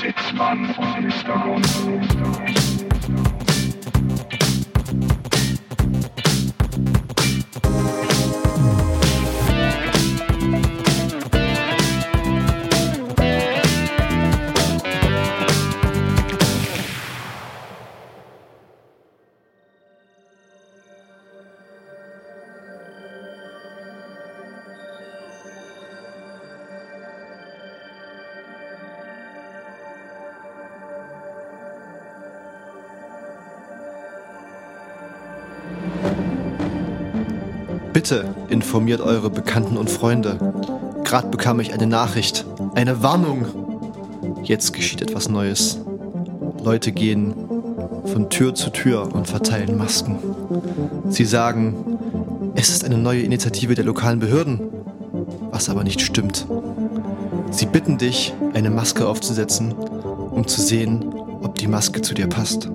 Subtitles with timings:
[0.00, 1.44] Sitzmann und Mr.
[38.04, 40.36] Bitte informiert eure Bekannten und Freunde.
[41.04, 42.44] Gerade bekam ich eine Nachricht,
[42.74, 43.46] eine Warnung.
[44.42, 45.80] Jetzt geschieht etwas Neues.
[46.62, 47.32] Leute gehen
[48.04, 50.18] von Tür zu Tür und verteilen Masken.
[51.08, 51.96] Sie sagen,
[52.54, 54.60] es ist eine neue Initiative der lokalen Behörden,
[55.50, 56.46] was aber nicht stimmt.
[57.52, 61.06] Sie bitten dich, eine Maske aufzusetzen, um zu sehen,
[61.40, 62.68] ob die Maske zu dir passt.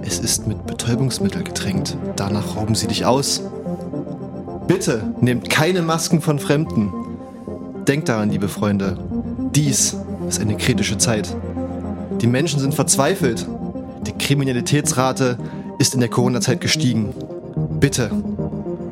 [0.00, 1.96] Es ist mit Betäubungsmittel getränkt.
[2.14, 3.42] Danach rauben sie dich aus.
[4.66, 6.92] Bitte nehmt keine Masken von Fremden.
[7.86, 8.98] Denkt daran, liebe Freunde.
[9.54, 9.94] Dies
[10.26, 11.36] ist eine kritische Zeit.
[12.22, 13.46] Die Menschen sind verzweifelt.
[14.06, 15.38] Die Kriminalitätsrate
[15.78, 17.14] ist in der Corona-Zeit gestiegen.
[17.78, 18.10] Bitte,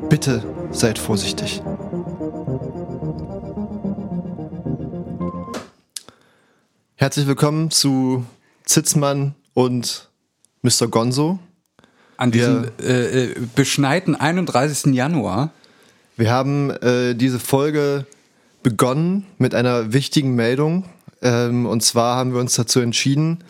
[0.09, 1.63] bitte seid vorsichtig.
[6.95, 8.25] Herzlich willkommen zu
[8.63, 10.09] Zitzmann und
[10.61, 10.87] Mr.
[10.87, 11.39] Gonzo.
[12.15, 14.93] An diesem äh, äh, beschneiten 31.
[14.93, 15.51] Januar.
[16.15, 18.05] Wir haben äh, diese Folge
[18.61, 20.85] begonnen mit einer wichtigen Meldung.
[21.21, 23.43] Ähm, und zwar haben wir uns dazu entschieden,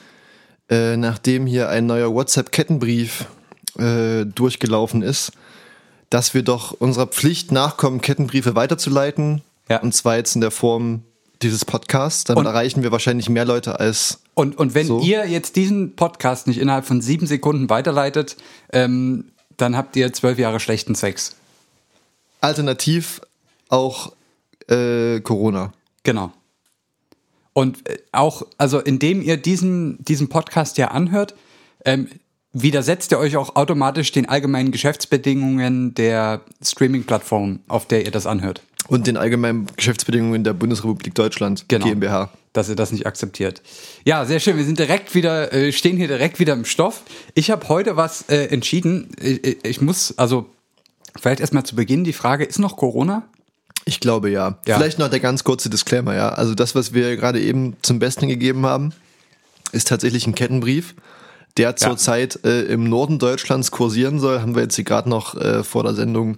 [0.69, 3.25] äh, nachdem hier ein neuer WhatsApp-Kettenbrief
[3.77, 5.31] äh, durchgelaufen ist,
[6.09, 9.41] dass wir doch unserer Pflicht nachkommen, Kettenbriefe weiterzuleiten.
[9.69, 9.81] Ja.
[9.81, 11.01] Und zwar jetzt in der Form
[11.41, 12.23] dieses Podcasts.
[12.23, 14.99] Damit Und- erreichen wir wahrscheinlich mehr Leute als Und, und wenn So.
[15.01, 18.37] ihr jetzt diesen Podcast nicht innerhalb von sieben Sekunden weiterleitet,
[18.71, 19.25] ähm,
[19.57, 21.35] dann habt ihr zwölf Jahre schlechten Sex.
[22.43, 23.21] Alternativ
[23.69, 24.13] auch
[24.67, 25.73] äh, Corona.
[26.03, 26.31] Genau.
[27.53, 31.35] Und äh, auch, also indem ihr diesen, diesen Podcast ja anhört,
[31.85, 32.07] ähm,
[32.51, 38.61] widersetzt ihr euch auch automatisch den allgemeinen Geschäftsbedingungen der Streaming-Plattform, auf der ihr das anhört.
[38.87, 41.85] Und den allgemeinen Geschäftsbedingungen der Bundesrepublik Deutschland Genau.
[41.85, 42.29] GmbH.
[42.51, 43.63] dass ihr das nicht akzeptiert.
[44.03, 44.57] Ja, sehr schön.
[44.57, 47.01] Wir sind direkt wieder, äh, stehen hier direkt wieder im Stoff.
[47.33, 49.09] Ich habe heute was äh, entschieden.
[49.19, 50.45] Ich, ich muss, also
[51.19, 53.23] vielleicht erstmal zu Beginn die Frage, ist noch Corona?
[53.85, 54.59] Ich glaube ja.
[54.65, 54.77] Ja.
[54.77, 56.29] Vielleicht noch der ganz kurze Disclaimer, ja.
[56.29, 58.93] Also das, was wir gerade eben zum Besten gegeben haben,
[59.71, 60.95] ist tatsächlich ein Kettenbrief,
[61.57, 64.39] der zurzeit äh, im Norden Deutschlands kursieren soll.
[64.41, 66.37] Haben wir jetzt hier gerade noch äh, vor der Sendung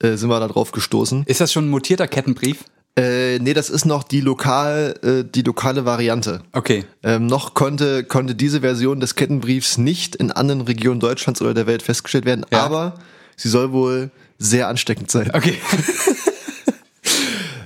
[0.00, 1.24] äh, sind wir da drauf gestoßen.
[1.26, 2.64] Ist das schon ein mutierter Kettenbrief?
[2.96, 6.42] Äh, nee, das ist noch die lokal, äh, die lokale Variante.
[6.52, 6.84] Okay.
[7.02, 11.66] Ähm, noch konnte, konnte diese Version des Kettenbriefs nicht in anderen Regionen Deutschlands oder der
[11.66, 12.62] Welt festgestellt werden, Ja.
[12.62, 12.94] aber
[13.36, 15.30] sie soll wohl sehr ansteckend sein.
[15.32, 15.58] Okay.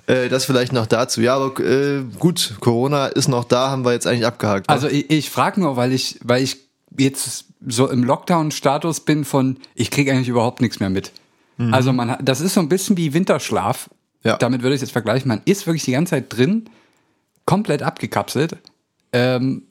[0.07, 1.21] Äh, das vielleicht noch dazu.
[1.21, 4.67] Ja, aber äh, gut, Corona ist noch da, haben wir jetzt eigentlich abgehakt.
[4.67, 4.75] ne?
[4.75, 6.57] Also ich, ich frage nur, weil ich, weil ich
[6.99, 11.13] jetzt so im Lockdown-Status bin von, ich kriege eigentlich überhaupt nichts mehr mit.
[11.59, 13.91] Also man das ist so ein bisschen wie Winterschlaf.
[14.23, 14.37] Ja.
[14.37, 15.29] Damit würde ich es jetzt vergleichen.
[15.29, 16.71] Man ist wirklich die ganze Zeit drin,
[17.47, 18.57] komplett abgekapselt
[19.13, 19.65] ähm,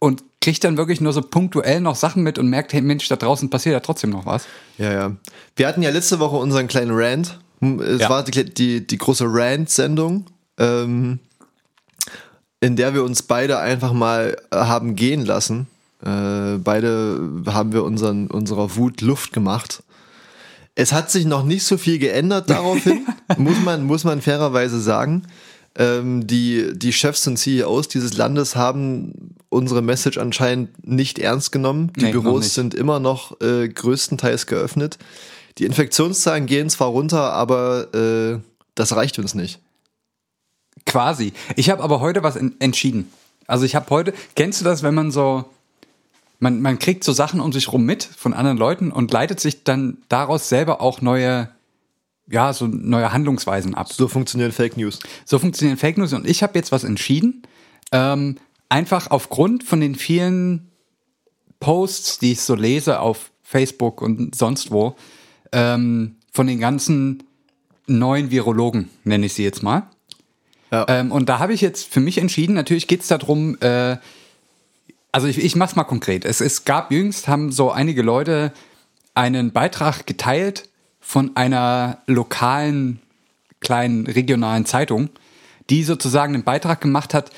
[0.00, 3.16] und kriegt dann wirklich nur so punktuell noch Sachen mit und merkt, hey Mensch, da
[3.16, 4.46] draußen passiert ja trotzdem noch was.
[4.78, 5.16] Ja, ja.
[5.56, 7.38] Wir hatten ja letzte Woche unseren kleinen Rant.
[7.60, 8.10] Hm, Es Ja.
[8.10, 10.26] war die, die, die große Rant-Sendung,
[10.58, 11.18] ähm,
[12.60, 15.66] in der wir uns beide einfach mal äh, haben gehen lassen.
[16.04, 19.82] Äh, beide haben wir unseren, unserer Wut Luft gemacht.
[20.76, 23.04] Es hat sich noch nicht so viel geändert daraufhin,
[23.36, 25.24] muss man, muss man fairerweise sagen.
[25.78, 31.92] Ähm, die, die Chefs und CEOs dieses Landes haben unsere Message anscheinend nicht ernst genommen.
[31.96, 34.98] Die Nee, Büros sind immer noch äh, größtenteils geöffnet.
[35.58, 38.38] Die Infektionszahlen gehen zwar runter, aber äh,
[38.74, 39.60] das reicht uns nicht.
[40.86, 41.32] Quasi.
[41.56, 43.10] Ich habe aber heute was en entschieden.
[43.46, 45.44] Also ich habe heute, kennst du das, wenn man so,
[46.38, 49.64] man, man kriegt so Sachen um sich rum mit von anderen Leuten und leitet sich
[49.64, 51.48] dann daraus selber auch neue,
[52.30, 53.92] ja, so neue Handlungsweisen ab.
[53.92, 54.98] So funktionieren Fake News.
[55.24, 57.42] So funktionieren Fake News und ich habe jetzt was entschieden.
[57.92, 58.36] Ähm,
[58.68, 60.70] einfach aufgrund von den vielen
[61.60, 64.96] Posts, die ich so lese auf Facebook und sonst wo,
[65.52, 67.22] ähm, von den ganzen
[67.86, 69.88] neuen Virologen, nenne ich sie jetzt mal.
[70.70, 70.84] Ja.
[70.88, 73.96] Ähm, und da habe ich jetzt für mich entschieden, natürlich geht es darum, äh,
[75.10, 76.26] also ich, ich mach's mal konkret.
[76.26, 78.52] Es, es gab jüngst, haben so einige Leute
[79.14, 80.68] einen Beitrag geteilt
[81.08, 82.98] von einer lokalen,
[83.60, 85.08] kleinen, regionalen Zeitung,
[85.70, 87.30] die sozusagen einen Beitrag gemacht hat,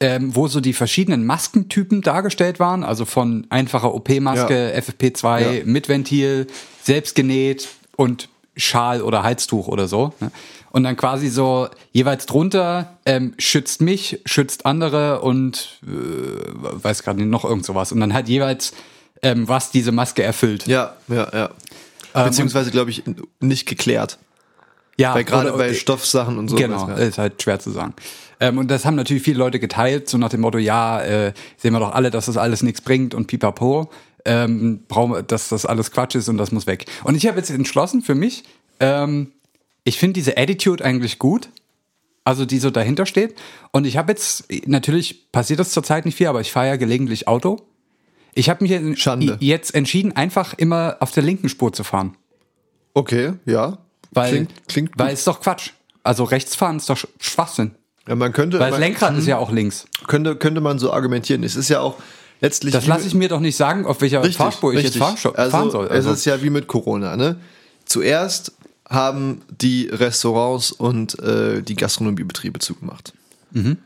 [0.00, 4.80] ähm, wo so die verschiedenen Maskentypen dargestellt waren, also von einfacher OP-Maske, Ja.
[4.80, 5.64] FFP2 Ja.
[5.64, 6.48] mit Ventil,
[6.82, 10.12] selbstgenäht und Schal oder Halstuch oder so.
[10.18, 10.32] ne?
[10.72, 17.20] Und dann quasi so jeweils drunter ähm, schützt mich, schützt andere und äh, weiß gerade
[17.20, 17.92] nicht, noch irgend sowas.
[17.92, 18.72] Und dann halt jeweils,
[19.22, 20.66] ähm, was diese Maske erfüllt.
[20.66, 21.50] Ja, ja, ja.
[22.14, 23.02] Ähm, Beziehungsweise, glaube ich,
[23.40, 24.18] nicht geklärt.
[24.98, 26.56] Ja, Weil gerade bei Stoffsachen und so.
[26.56, 27.94] Genau, ist halt schwer zu sagen.
[28.40, 31.72] Ähm, und das haben natürlich viele Leute geteilt, so nach dem Motto, ja, äh, sehen
[31.72, 33.90] wir doch alle, dass das alles nichts bringt und pipapo,
[34.24, 36.86] ähm, brauchen dass das alles Quatsch ist und das muss weg.
[37.04, 38.44] Und ich habe jetzt entschlossen für mich,
[38.80, 39.32] ähm,
[39.84, 41.48] ich finde diese Attitude eigentlich gut,
[42.24, 43.34] also die so dahinter steht.
[43.72, 47.26] Und ich habe jetzt, natürlich passiert das zurzeit nicht viel, aber ich fahre ja gelegentlich
[47.28, 47.60] Auto.
[48.34, 49.36] Ich habe mich jetzt- Schande.
[49.40, 52.16] jetzt entschieden, einfach immer auf der linken Spur zu fahren.
[52.94, 53.78] Okay, ja.
[54.10, 55.70] Weil, klingt, klingt weil es ist doch Quatsch.
[56.02, 57.72] Also rechts fahren ist doch Sch- Schwachsinn.
[58.08, 59.86] Ja, man könnte, Weil das Lenkrad ist ja auch links.
[60.08, 61.44] könnte, könnte man so argumentieren.
[61.44, 61.96] Es ist ja auch
[62.40, 62.72] letztlich.
[62.72, 64.96] Das lasse ich mir doch nicht sagen, auf welcher richtig, Fahrspur ich richtig.
[64.96, 65.88] jetzt fahren, also, fahren soll.
[65.88, 67.36] Also, Es ist ja wie mit Corona, ne?
[67.84, 68.52] Zuerst
[68.88, 73.12] haben die Restaurants und äh, die Gastronomiebetriebe zugemacht.
[73.52, 73.78] Mhm.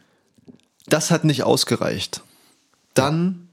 [0.89, 2.23] Das hat nicht ausgereicht.
[2.95, 3.46] Dann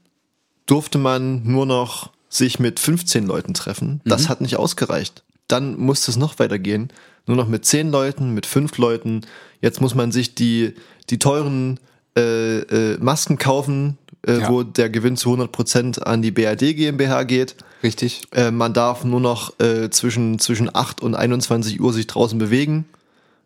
[0.66, 4.00] durfte man nur noch sich mit 15 Leuten treffen.
[4.04, 4.08] Mhm.
[4.10, 5.22] Das hat nicht ausgereicht.
[5.48, 6.88] Dann musste es noch weitergehen.
[7.26, 9.22] Nur noch mit 10 Leuten, mit 5 Leuten.
[9.60, 10.74] Jetzt muss man sich die,
[11.10, 11.78] die teuren
[12.16, 14.48] äh, äh, Masken kaufen, äh, Ja.
[14.50, 17.56] wo der Gewinn zu 100% an die BRD GmbH geht.
[17.82, 18.22] richtig.
[18.32, 22.86] Äh, man darf nur noch äh, zwischen, zwischen 8 und 21 Uhr sich draußen bewegen,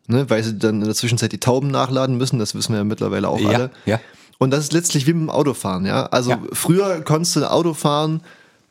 [0.06, 2.38] ne, weil sie dann in der Zwischenzeit die Tauben nachladen müssen.
[2.38, 3.70] Das wissen wir ja mittlerweile auch Ja, alle.
[3.86, 4.00] ja.
[4.38, 6.06] Und das ist letztlich wie mit dem Autofahren, ja.
[6.06, 6.40] Also Ja.
[6.52, 8.22] früher konntest du ein Auto fahren,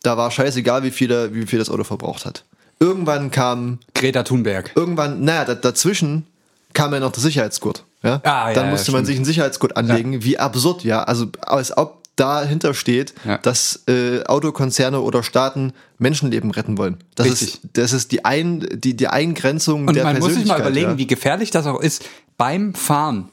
[0.03, 2.43] da war scheißegal, wie viel, der, wie viel das Auto verbraucht hat.
[2.79, 4.71] Irgendwann kam, Greta Thunberg.
[4.75, 6.25] irgendwann, naja, da, dazwischen
[6.73, 7.83] kam ja noch der Sicherheitsgurt.
[8.03, 8.21] Ja?
[8.23, 9.07] Ah, ja, Dann ja, musste man stimmt.
[9.07, 10.23] sich einen Sicherheitsgurt anlegen.
[10.23, 11.03] Wie absurd, ja.
[11.03, 13.39] Also als ob dahinter steht, Ja.
[13.39, 16.97] dass äh, Autokonzerne oder Staaten Menschenleben retten wollen.
[17.15, 17.47] Das Richtig.
[17.55, 20.91] ist, das ist die, ein, die, die Eingrenzung Und der man muss sich mal überlegen,
[20.91, 20.97] ja.
[20.97, 22.05] wie gefährlich das auch ist
[22.37, 23.29] beim Fahren.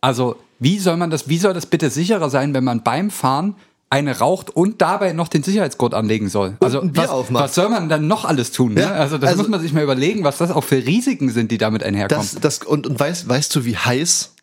[0.00, 3.54] Also, wie soll man das, wie soll das bitte sicherer sein, wenn man beim Fahren
[3.90, 6.56] eine raucht und dabei noch den Sicherheitsgurt anlegen soll?
[6.60, 8.74] Also, was, was soll man dann noch alles tun?
[8.74, 8.82] Ne?
[8.82, 11.50] Ja, Also, das also- muss man sich mal überlegen, was das auch für Risiken sind,
[11.50, 12.26] die damit einherkommen.
[12.32, 14.34] Das, das, und und weißt, weißt du, wie heiß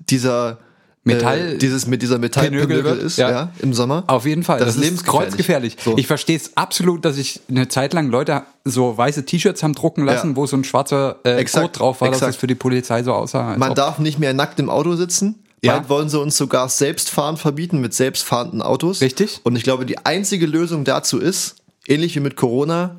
[0.00, 0.58] dieser
[1.06, 3.30] Metall- äh, dieses mit dieser Metallpinögel ist, ja.
[3.30, 3.52] ja.
[3.60, 4.04] im Sommer?
[4.06, 4.58] Auf jeden Fall.
[4.58, 5.28] Das, Das, ist lebensgefährlich.
[5.30, 5.76] kreuzgefährlich.
[5.82, 5.96] So.
[5.96, 10.04] Ich verstehe es absolut, dass ich eine Zeit lang Leute so weiße T-Shirts haben drucken
[10.04, 10.36] lassen, Ja.
[10.36, 12.34] wo so ein schwarzer äh, Exakt, Code drauf war, dass exakt.
[12.34, 13.56] es für die Polizei so aussah.
[13.56, 15.36] Man darf nicht mehr nackt im Auto sitzen.
[15.62, 15.74] Ja.
[15.78, 19.00] Bald wollen sie uns sogar Selbstfahren verbieten mit selbstfahrenden Autos.
[19.00, 19.40] Richtig.
[19.42, 21.56] Und ich glaube, die einzige Lösung dazu ist,
[21.86, 22.96] ähnlich wie mit Corona,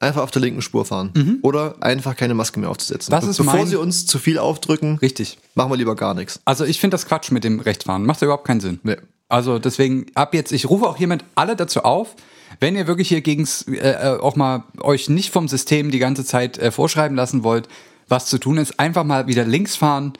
[0.00, 1.38] einfach auf der linken Spur fahren.
[1.42, 3.10] Oder einfach keine Maske mehr aufzusetzen.
[3.12, 3.20] Mhm.
[3.20, 5.38] Das ist Bevor sie uns zu viel aufdrücken, Richtig.
[5.54, 6.40] machen wir lieber gar nichts.
[6.44, 8.04] Also ich finde das Quatsch mit dem Rechtfahren.
[8.04, 8.80] Macht überhaupt keinen Sinn.
[8.82, 8.96] Nee.
[9.28, 12.14] Also deswegen ab jetzt, ich rufe auch jemand alle dazu auf,
[12.60, 16.24] wenn ihr wirklich hier gegens äh, äh, auch mal euch nicht vom System die ganze
[16.24, 17.68] Zeit äh, vorschreiben lassen wollt,
[18.08, 20.12] was zu tun ist, einfach mal wieder links fahren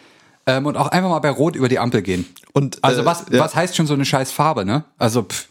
[0.46, 2.26] ähm, und auch einfach mal bei Rot über die Ampel gehen.
[2.52, 3.38] Und, Also äh, was, ja.
[3.38, 4.84] was heißt schon so eine scheiß Farbe, ne?
[4.98, 5.46] Also pff,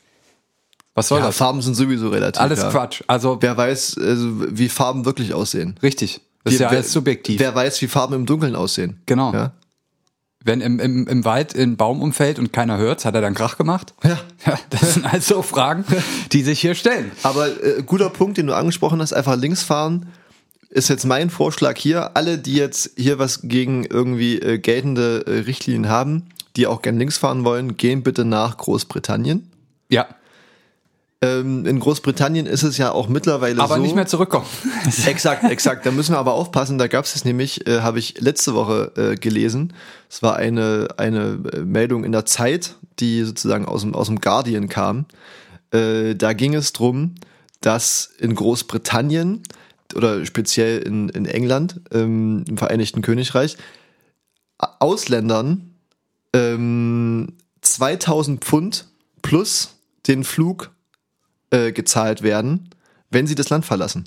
[0.96, 1.38] was soll Ja, das?
[1.38, 2.42] Farben sind sowieso relativ.
[2.42, 2.72] Alles ja.
[2.72, 3.04] Quatsch.
[3.08, 5.76] Also Wer weiß, also, wie Farben wirklich aussehen.
[5.84, 6.22] richtig.
[6.44, 7.40] Das ist ja wer, alles subjektiv.
[7.40, 9.02] Wer weiß, wie Farben im Dunkeln aussehen.
[9.08, 9.34] Genau.
[9.34, 9.52] Ja.
[10.44, 13.58] Wenn im, im, im Wald ein Baum umfällt und keiner hört's, hat er dann Krach
[13.58, 13.94] gemacht?
[14.04, 14.18] Ja.
[14.46, 15.86] Ja, das sind also Fragen,
[16.32, 17.12] die sich hier stellen.
[17.24, 20.06] Aber äh, guter Punkt, den du angesprochen hast, einfach links fahren,
[20.70, 22.16] ist jetzt mein Vorschlag hier.
[22.16, 26.28] Alle, die jetzt hier was gegen irgendwie äh, geltende äh, Richtlinien haben,
[26.58, 29.50] die auch gern links fahren wollen, gehen bitte nach Großbritannien.
[29.90, 30.06] Ja,
[31.26, 33.82] Ähm, in Großbritannien ist es ja auch mittlerweile aber so.
[33.82, 34.46] nicht mehr zurückkommen.
[35.06, 35.86] Exakt, exakt.
[35.86, 36.78] Da müssen wir aber aufpassen.
[36.78, 39.74] Da gab es es nämlich, äh, habe ich letzte Woche äh, gelesen.
[40.10, 44.22] Es war eine, eine äh, Meldung in der Zeit, die sozusagen aus dem, aus dem
[44.22, 45.06] Guardian kam.
[45.72, 47.16] Äh, da ging es drum,
[47.62, 49.42] dass in Großbritannien
[49.96, 53.58] oder speziell in, in England, ähm, im Vereinigten Königreich,
[54.58, 55.76] Ausländern
[56.34, 58.86] ähm, 2000 Pfund
[59.22, 59.76] plus
[60.08, 60.75] den Flug
[61.52, 62.70] äh, gezahlt werden,
[63.10, 64.06] wenn sie das Land verlassen.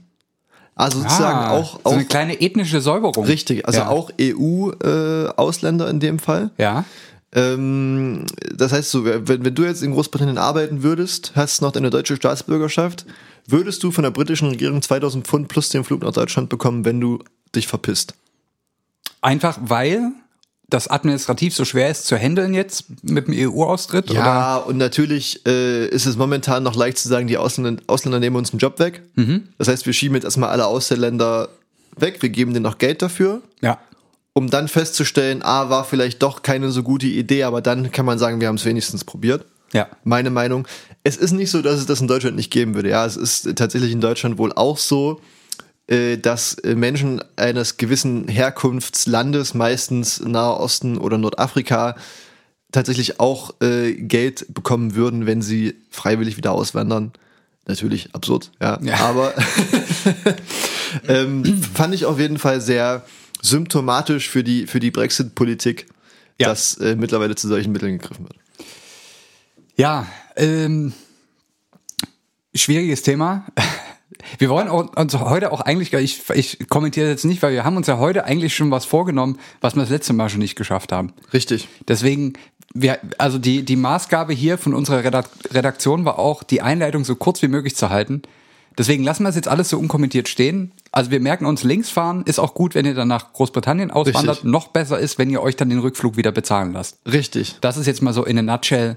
[0.75, 3.25] Also sozusagen Ah, auch, so auch eine kleine ethnische Säuberung.
[3.25, 3.88] richtig, also ja.
[3.88, 6.50] auch EU-Ausländer in dem Fall.
[6.59, 6.85] Ja.
[7.33, 11.90] Ähm, das heißt so, wenn, wenn du jetzt in Großbritannien arbeiten würdest, hast noch deine
[11.90, 13.07] deutsche Staatsbürgerschaft,
[13.47, 17.00] würdest du von der britischen Regierung 2000 Pfund plus den Flug nach Deutschland bekommen, wenn
[17.00, 17.18] du
[17.54, 18.14] dich verpisst.
[19.21, 20.12] Einfach weil
[20.70, 24.10] das administrativ so schwer ist zu handeln jetzt mit dem EU-Austritt?
[24.10, 24.20] Oder?
[24.20, 28.37] Ja, und natürlich äh, ist es momentan noch leicht zu sagen, die Ausländer, Ausländer nehmen
[28.37, 29.02] uns einen Job weg.
[29.14, 29.48] Mhm.
[29.56, 31.48] Das heißt, wir schieben jetzt erstmal alle Ausländer
[31.96, 33.78] weg, wir geben denen noch Geld dafür Ja.
[34.34, 38.18] um dann festzustellen, ah, war vielleicht doch keine so gute Idee, aber dann kann man
[38.18, 39.44] sagen, wir haben es wenigstens probiert.
[39.72, 39.88] Ja.
[40.04, 40.66] Meine Meinung.
[41.02, 42.90] Es ist nicht so, dass es das in Deutschland nicht geben würde.
[42.90, 45.20] Ja, es ist tatsächlich in Deutschland wohl auch so,
[46.18, 51.97] dass äh, Menschen eines gewissen Herkunftslandes, meistens Nahe Osten oder Nordafrika,
[52.73, 57.12] tatsächlich auch äh, Geld bekommen würden, wenn sie freiwillig wieder auswandern.
[57.66, 58.78] Natürlich absurd, ja.
[58.83, 58.97] Ja.
[58.97, 59.35] Aber
[61.09, 63.04] ähm, fand ich auf jeden Fall sehr
[63.42, 65.87] symptomatisch für die, für die Brexit-Politik,
[66.38, 66.49] Ja.
[66.49, 68.37] dass äh, mittlerweile zu solchen Mitteln gegriffen wird.
[69.76, 70.92] Ja, ähm,
[72.54, 73.47] schwieriges Thema.
[74.38, 77.86] Wir wollen uns heute auch eigentlich, ich, ich kommentiere jetzt nicht, weil wir haben uns
[77.86, 81.12] ja heute eigentlich schon was vorgenommen, was wir das letzte Mal schon nicht geschafft haben.
[81.32, 81.68] Richtig.
[81.86, 82.32] Deswegen,
[82.74, 87.16] wir, also die, die Maßgabe hier von unserer Redak Redaktion war auch, die Einleitung so
[87.16, 88.22] kurz wie möglich zu halten.
[88.78, 90.70] Deswegen lassen wir es jetzt alles so unkommentiert stehen.
[90.92, 94.36] Also wir merken uns, links fahren ist auch gut, wenn ihr dann nach Großbritannien auswandert.
[94.36, 94.50] Richtig.
[94.50, 96.98] Noch besser ist, wenn ihr euch dann den Rückflug wieder bezahlen lasst.
[97.04, 97.56] Richtig.
[97.60, 98.96] Das ist jetzt mal so in a nutshell,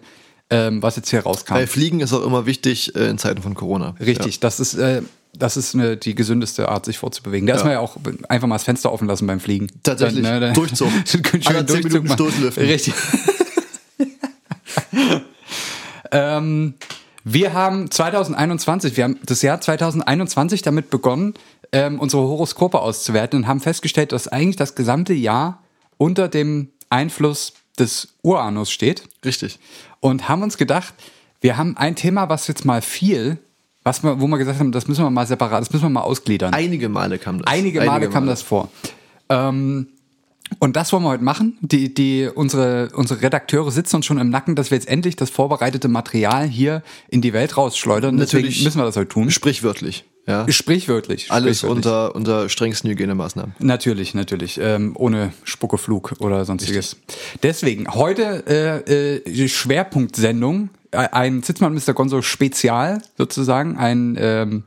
[0.52, 1.56] ähm, was jetzt hier rauskam.
[1.56, 3.96] Weil Fliegen ist auch immer wichtig äh, in Zeiten von Corona.
[4.00, 5.02] Richtig, das ist, äh,
[5.34, 7.48] das ist eine, die gesündeste Art, sich vorzubewegen.
[7.48, 9.68] Da ist man ja auch einfach mal das Fenster offen lassen beim Fliegen.
[9.82, 10.24] Tatsächlich.
[10.24, 10.90] Dann, da- Durchzug.
[11.06, 12.18] Schön Alle zehn Minuten machen.
[12.18, 12.66] Stoßlüften.
[12.66, 12.94] Richtig.
[16.12, 16.74] ähm,
[17.24, 21.34] wir haben 2021, wir haben das Jahr 2021 damit begonnen,
[21.72, 25.64] ähm, unsere Horoskope auszuwerten und haben festgestellt, dass eigentlich das gesamte Jahr
[25.98, 29.04] unter dem Einfluss des Uranus steht.
[29.24, 29.60] Richtig.
[30.00, 30.94] und haben uns gedacht,
[31.42, 33.38] wir haben ein Thema, was jetzt mal viel,
[33.84, 36.02] was wir, wo wir gesagt haben, das müssen wir mal separat, das müssen wir mal
[36.02, 36.54] ausgliedern.
[36.54, 37.48] Einige Male kam das.
[37.48, 38.70] Einige Male kam das vor.
[39.30, 39.88] Ähm,
[40.60, 41.58] und das wollen wir heute machen.
[41.62, 45.30] Die, die, unsere, unsere Redakteure sitzen uns schon im Nacken, dass wir jetzt endlich das
[45.30, 48.18] vorbereitete Material hier in die Welt rausschleudern.
[48.18, 48.64] Deswegen Natürlich.
[48.64, 49.32] müssen wir das heute tun.
[49.32, 50.06] Sprichwörtlich.
[50.28, 50.50] Ja.
[50.52, 51.32] Sprichwörtlich.
[51.32, 51.86] Alles sprichwörtlich.
[51.86, 53.56] unter, unter strengsten Hygienemaßnahmen.
[53.60, 54.60] Natürlich, natürlich.
[54.62, 56.98] Ähm, ohne Spuckeflug oder sonstiges.
[57.42, 61.94] Deswegen, heute äh, äh, Schwerpunktsendung, äh, ein Zitzmann Mr.
[61.94, 64.64] Gonzo Spezial sozusagen, ein ähm,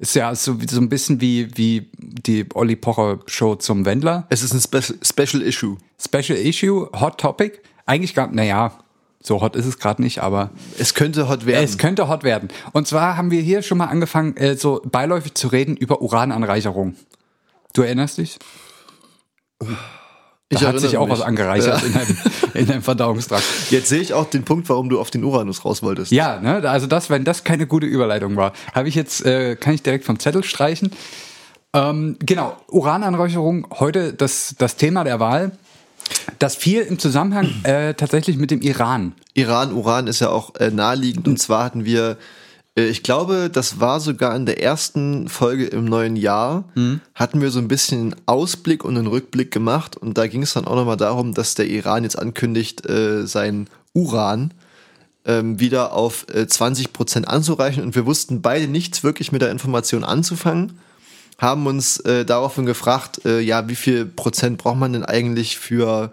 [0.00, 4.26] ist ja so, so ein bisschen wie, wie die Olli Pocher Show zum Wendler.
[4.30, 5.76] Es ist ein Spe Special Issue.
[6.02, 7.58] Special Issue, Hot Topic.
[7.84, 8.72] Eigentlich gar, naja,
[9.22, 11.62] so hot ist es gerade nicht, aber Es könnte hot werden.
[11.64, 12.48] es könnte hot werden.
[12.72, 16.94] Und zwar haben wir hier schon mal angefangen, äh, so beiläufig zu reden über Urananreicherung.
[17.74, 18.38] Du erinnerst dich?
[20.48, 21.18] Ich Da hat sich auch mich.
[21.18, 22.16] was angereichert in, deinem,
[22.54, 23.44] in deinem Verdauungstrakt.
[23.70, 26.10] Jetzt sehe ich auch den Punkt, warum du auf den Uranus raus wolltest.
[26.10, 29.74] Ja, ne, also das, wenn das keine gute Überleitung war, habe ich jetzt, äh, kann
[29.74, 30.90] ich direkt vom Zettel streichen.
[31.72, 35.52] Ähm, genau, Urananräucherung, heute das, das Thema der Wahl.
[36.40, 39.12] Das viel im Zusammenhang äh, tatsächlich mit dem Iran.
[39.34, 41.28] Iran, Uran ist ja auch äh, naheliegend.
[41.28, 42.16] Und zwar hatten wir,
[42.76, 46.64] äh, ich glaube, das war sogar in der ersten Folge im neuen Jahr,
[47.14, 49.98] hatten wir so ein bisschen einen Ausblick und einen Rückblick gemacht.
[49.98, 53.68] Und da ging es dann auch nochmal darum, dass der Iran jetzt ankündigt, äh, sein
[53.92, 54.54] Uran
[55.26, 57.82] ähm, wieder auf äh, 20 Prozent anzureichen.
[57.82, 60.78] Und wir wussten beide nichts wirklich mit der Information anzufangen
[61.36, 66.12] haben uns äh, daraufhin gefragt, äh, ja, wie viel Prozent braucht man denn eigentlich für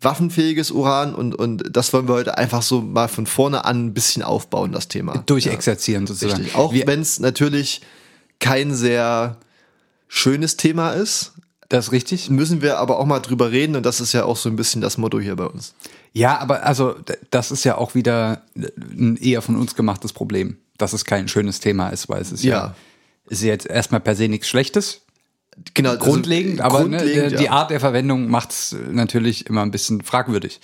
[0.00, 1.14] waffenfähiges Uran?
[1.14, 4.72] Und, und das wollen wir heute einfach so mal von vorne an ein bisschen aufbauen,
[4.72, 5.18] das Thema.
[5.26, 6.42] Durchexerzieren sozusagen.
[6.42, 6.56] Richtig.
[6.56, 7.82] Auch wenn es natürlich
[8.38, 9.36] kein sehr
[10.08, 11.32] schönes Thema ist,
[11.68, 12.30] das ist richtig.
[12.30, 14.80] müssen wir aber auch mal drüber reden und das ist ja auch so ein bisschen
[14.80, 15.74] das Motto hier bei uns.
[16.12, 16.96] Ja, aber also
[17.30, 18.42] das ist ja auch wieder
[18.76, 22.42] ein eher von uns gemachtes Problem, dass es kein schönes Thema ist, weil es ist
[22.42, 22.74] ja, Ja.
[23.28, 25.02] ist ja jetzt erstmal per se nichts Schlechtes,
[25.74, 27.50] Genau, also grundlegend, aber ne, grundlegend, der- die ja.
[27.52, 30.60] Art der Verwendung macht es natürlich immer ein bisschen fragwürdig.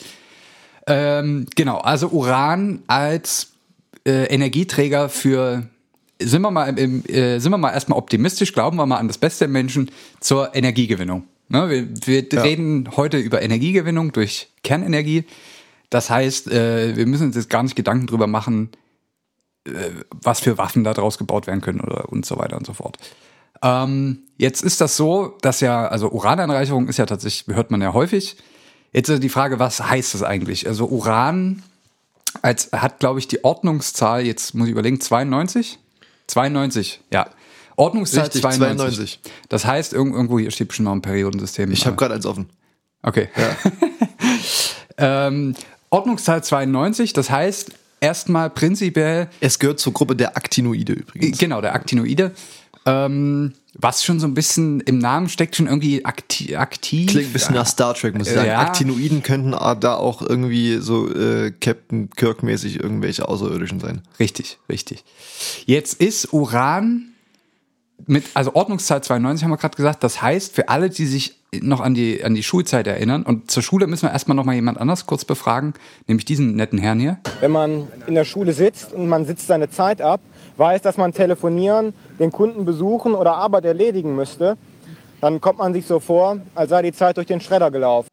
[0.86, 3.52] Ähm, genau, also Uran als
[4.06, 5.66] äh, Energieträger für
[6.22, 9.18] sind wir mal im, äh, sind wir mal erstmal optimistisch, glauben wir mal an das
[9.18, 9.90] Beste im Menschen
[10.20, 11.24] zur Energiegewinnung.
[11.48, 11.88] Ne, wir
[12.32, 15.24] wir reden heute über Energiegewinnung durch Kernenergie.
[15.90, 18.70] Das heißt, äh, wir müssen uns jetzt gar nicht Gedanken drüber machen,
[19.66, 19.70] äh,
[20.10, 22.98] was für Waffen da draus gebaut werden können oder und so weiter und so fort.
[23.62, 27.92] Ähm, jetzt ist das so, dass ja, also Urananreicherung ist ja tatsächlich, hört man ja
[27.92, 28.36] häufig.
[28.92, 30.66] Jetzt ist die Frage, was heißt das eigentlich?
[30.66, 31.62] Also Uran
[32.42, 35.78] als hat, glaube ich, die Ordnungszahl, jetzt muss ich überlegen, 92?
[36.26, 37.28] 92, ja.
[37.76, 38.76] Ordnungszahl Richtig, 92.
[38.78, 39.20] 92.
[39.48, 41.70] Das heißt, irg- irgendwo hier steht bestimmt noch ein Periodensystem.
[41.72, 42.48] Ich habe gerade eins offen.
[43.02, 43.28] Okay.
[44.98, 45.54] ähm,
[45.90, 47.70] Ordnungszahl 92, das heißt,
[48.00, 51.38] erstmal prinzipiell Es gehört zur Gruppe der Actinoide übrigens.
[51.38, 52.32] Genau, der Actinoide.
[52.86, 57.10] Ähm, was schon so ein bisschen im Namen steckt, schon irgendwie akti aktiv.
[57.10, 58.48] Klingt ein bisschen nach Star Trek, muss ich sagen.
[58.48, 58.62] Ja.
[58.62, 64.02] Actinoiden könnten da auch irgendwie so äh, Captain Kirk-mäßig irgendwelche Außerirdischen sein.
[64.18, 65.04] Richtig, richtig.
[65.66, 67.12] Jetzt ist Uran
[68.06, 71.80] mit, also Ordnungszahl 92 haben wir gerade gesagt, das heißt, für alle, die sich noch
[71.80, 74.78] an die, an die Schulzeit erinnern, und zur Schule müssen wir erstmal noch mal jemand
[74.78, 75.74] anders kurz befragen,
[76.06, 77.18] nämlich diesen netten Herrn hier.
[77.40, 80.20] Wenn man in der Schule sitzt und man sitzt seine Zeit ab,
[80.56, 84.56] weiß, dass man telefonieren, den Kunden besuchen oder Arbeit erledigen müsste,
[85.20, 88.08] dann kommt man sich so vor, als sei die Zeit durch den Schredder gelaufen.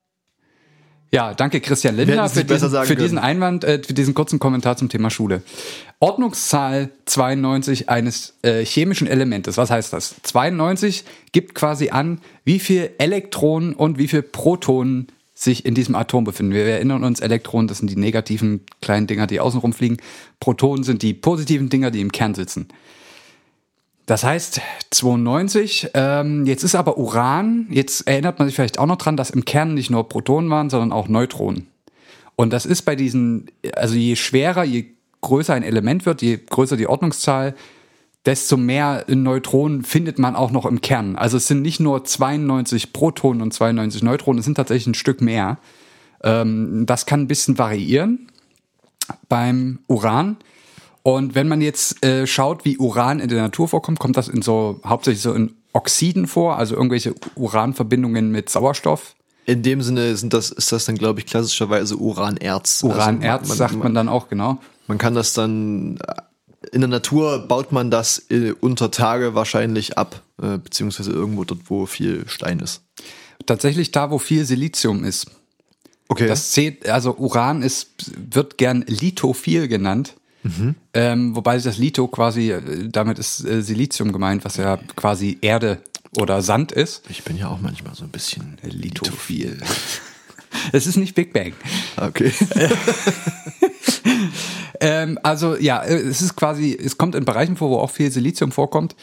[1.13, 3.19] Ja, danke Christian Lindner für, diesen, für diesen.
[3.19, 5.43] Einwand, äh, für diesen kurzen Kommentar zum Thema Schule.
[5.99, 9.57] Ordnungszahl 92 eines äh, chemischen Elementes.
[9.57, 10.15] Was heißt das?
[10.23, 16.23] 92 gibt quasi an, wie viel Elektronen und wie viel Protonen sich in diesem Atom
[16.23, 16.53] befinden.
[16.53, 19.97] Wir erinnern uns, Elektronen, das sind die negativen kleinen Dinger, die außen rumfliegen.
[20.39, 22.67] Protonen sind die positiven Dinger, die im Kern sitzen.
[24.05, 24.61] Das heißt
[24.91, 25.89] 92.
[25.93, 29.45] Ähm, jetzt ist aber Uran, jetzt erinnert man sich vielleicht auch noch dran, dass im
[29.45, 31.67] Kern nicht nur Protonen waren, sondern auch Neutronen.
[32.35, 34.85] Und das ist bei diesen, also je schwerer, je
[35.21, 37.55] größer ein Element wird, je größer die Ordnungszahl,
[38.25, 41.15] desto mehr Neutronen findet man auch noch im Kern.
[41.15, 45.21] Also es sind nicht nur 92 Protonen und 92 Neutronen, es sind tatsächlich ein Stück
[45.21, 45.57] mehr.
[46.23, 48.27] Ähm, das kann ein bisschen variieren
[49.29, 50.37] beim Uran.
[51.03, 54.41] Und wenn man jetzt äh, schaut, wie Uran in der Natur vorkommt, kommt das in
[54.41, 59.15] so hauptsächlich so in Oxiden vor, also irgendwelche Uranverbindungen mit Sauerstoff.
[59.45, 62.81] In dem Sinne sind das, ist das dann, glaube ich, klassischerweise Uranerz.
[62.83, 64.59] Uranerz Also man- sagt man dann auch, genau.
[64.87, 65.99] Man kann das dann,
[66.71, 71.69] in der Natur baut man das äh, unter Tage wahrscheinlich ab, äh, beziehungsweise irgendwo dort,
[71.69, 72.81] wo viel Stein ist.
[73.45, 75.27] Tatsächlich da, wo viel Silizium ist.
[76.07, 76.27] Okay.
[76.27, 77.89] Das zählt, also Uran ist,
[78.31, 80.15] wird gern lithophil genannt.
[80.93, 85.81] Ähm, wobei das Litho quasi, äh, damit ist äh, Silizium gemeint, was ja quasi Erde
[86.17, 87.03] oder Sand ist.
[87.09, 89.61] ich bin ja auch manchmal so ein bisschen lithophil.
[90.71, 91.53] Es ist nicht Big Bang.
[91.97, 92.31] Okay.
[94.83, 98.11] Ähm, also ja, äh, es ist quasi, es kommt in Bereichen vor, wo auch viel
[98.11, 98.97] Silizium vorkommt.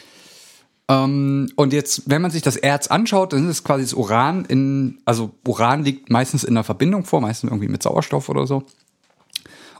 [0.87, 4.45] Ähm, und jetzt, wenn man sich das Erz anschaut, dann ist es quasi das Uran
[4.45, 8.63] in, also Uran liegt meistens in einer Verbindung vor, meistens irgendwie mit Sauerstoff oder so.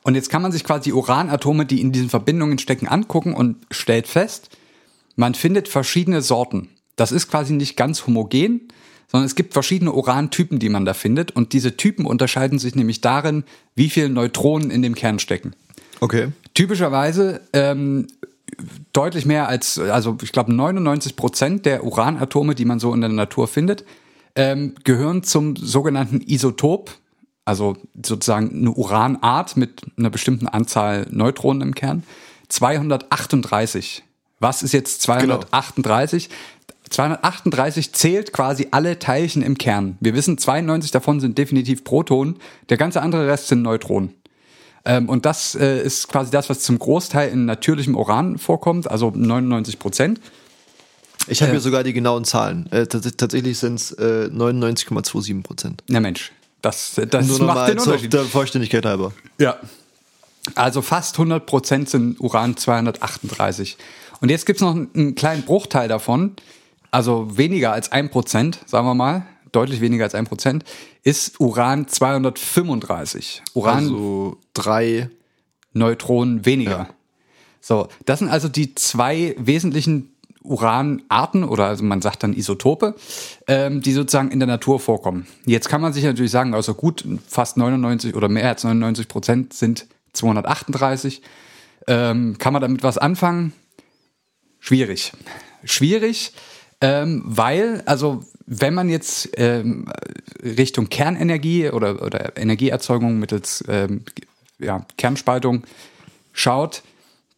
[0.01, 3.57] Und jetzt kann man sich quasi die Uranatome, die in diesen Verbindungen stecken, angucken und
[3.69, 4.57] stellt fest,
[5.15, 6.69] man findet verschiedene Sorten.
[6.95, 8.69] Das ist quasi nicht ganz homogen,
[9.07, 11.29] sondern es gibt verschiedene Urantypen, die man da findet.
[11.29, 13.43] Und diese Typen unterscheiden sich nämlich darin,
[13.75, 15.53] wie viele Neutronen in dem Kern stecken.
[16.01, 16.29] Okay.
[16.53, 18.07] Typischerweise ähm,
[18.91, 23.09] deutlich mehr als, also ich glaube 99 Prozent der Uranatome, die man so in der
[23.09, 23.85] Natur findet,
[24.35, 26.91] ähm, gehören zum sogenannten Isotop,
[27.45, 32.03] also sozusagen eine Uranart mit einer bestimmten Anzahl Neutronen im Kern.
[32.49, 34.03] 238.
[34.39, 36.29] Was ist jetzt 238?
[36.89, 39.97] 238 zählt quasi alle Teilchen im Kern.
[40.01, 42.37] Wir wissen, 92 davon sind definitiv Protonen,
[42.69, 44.13] der ganze andere Rest sind Neutronen.
[44.85, 49.11] Ähm, und das äh, ist quasi das, was zum Großteil in natürlichem Uran vorkommt, also
[49.15, 50.19] 99 Prozent.
[51.27, 51.53] Ich habe Äh.
[51.55, 52.67] hier sogar die genauen Zahlen.
[52.71, 55.83] Äh, tats- tatsächlich sind es äh, 99,27 Prozent.
[55.87, 56.31] Na Mensch,
[56.63, 58.13] das, das Nur macht den zur Unterschied.
[58.13, 59.11] der Vollständigkeit halber.
[59.39, 59.57] Ja.
[60.55, 63.77] Also fast 100 Prozent sind Uran 238.
[64.21, 66.31] Und jetzt gibt's noch einen, einen kleinen Bruchteil davon,
[66.89, 70.63] also weniger als ein Prozent, sagen wir mal, deutlich weniger als ein Prozent,
[71.03, 73.43] ist Uran 235.
[73.53, 75.09] Uran Also drei.
[75.73, 76.71] Neutronen weniger.
[76.71, 76.89] Ja.
[77.61, 80.11] So, das sind also die zwei wesentlichen
[80.43, 82.95] Uranarten oder also man sagt dann Isotope,
[83.47, 85.27] ähm, die sozusagen in der Natur vorkommen.
[85.45, 89.53] Jetzt kann man sich natürlich sagen, also gut, fast 99 oder mehr als 99 Prozent
[89.53, 91.21] sind 238.
[91.87, 93.53] Ähm, kann man damit was anfangen?
[94.59, 95.13] Schwierig.
[95.63, 96.33] Schwierig,
[96.81, 99.87] ähm, weil, also wenn man jetzt ähm,
[100.43, 104.03] Richtung Kernenergie oder, oder Energieerzeugung mittels ähm,
[104.59, 105.63] ja, Kernspaltung
[106.33, 106.83] schaut,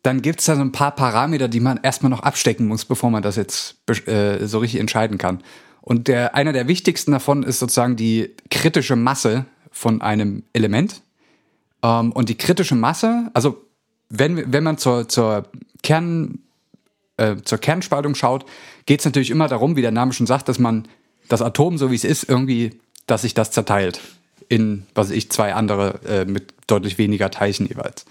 [0.03, 3.09] dann gibt es da so ein paar Parameter, die man erstmal noch abstecken muss, bevor
[3.09, 5.41] man das jetzt äh, so richtig entscheiden kann.
[5.81, 11.01] Und der, einer der wichtigsten davon ist sozusagen die kritische Masse von einem Element.
[11.81, 13.65] Ähm, und die kritische Masse, also
[14.09, 15.47] wenn, wenn man zur, zur
[15.81, 16.39] Kern,
[17.17, 18.45] äh, zur Kernspaltung schaut,
[18.85, 20.87] geht es natürlich immer darum, wie der Name schon sagt, dass man
[21.29, 22.71] das Atom, so wie es ist, irgendwie,
[23.07, 24.01] dass sich das zerteilt
[24.49, 28.05] in, was ich, zwei andere äh, mit deutlich weniger Teilchen jeweils.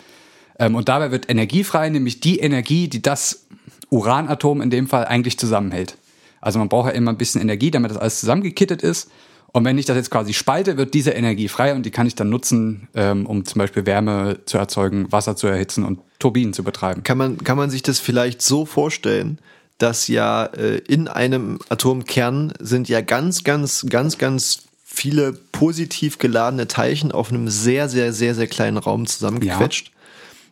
[0.58, 3.46] Ähm, und dabei wird Energie frei, nämlich die Energie, die das
[3.90, 5.96] Uranatom in dem Fall eigentlich zusammenhält.
[6.40, 9.10] Also man braucht ja immer ein bisschen Energie, damit das alles zusammengekittet ist.
[9.52, 12.14] Und wenn ich das jetzt quasi spalte, wird diese Energie frei und die kann ich
[12.14, 16.64] dann nutzen, ähm, um zum Beispiel Wärme zu erzeugen, Wasser zu erhitzen und Turbinen zu
[16.64, 17.02] betreiben.
[17.02, 19.38] Kann man, kann man sich das vielleicht so vorstellen,
[19.78, 26.68] dass ja äh, in einem Atomkern sind ja ganz, ganz, ganz, ganz viele positiv geladene
[26.68, 29.90] Teilchen auf einem sehr, sehr, sehr, sehr kleinen Raum zusammengequetscht.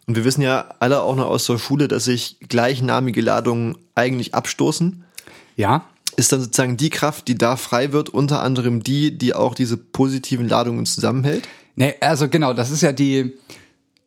[0.06, 4.34] Und wir wissen ja alle auch noch aus der Schule, dass sich gleichnamige Ladungen eigentlich
[4.34, 5.04] abstoßen.
[5.56, 5.84] Ja,
[6.16, 9.76] Ist dann sozusagen die Kraft, die da frei wird, unter anderem die, die auch diese
[9.76, 11.46] positiven Ladungen zusammenhält?
[11.76, 13.34] Nee, also genau, das ist ja die,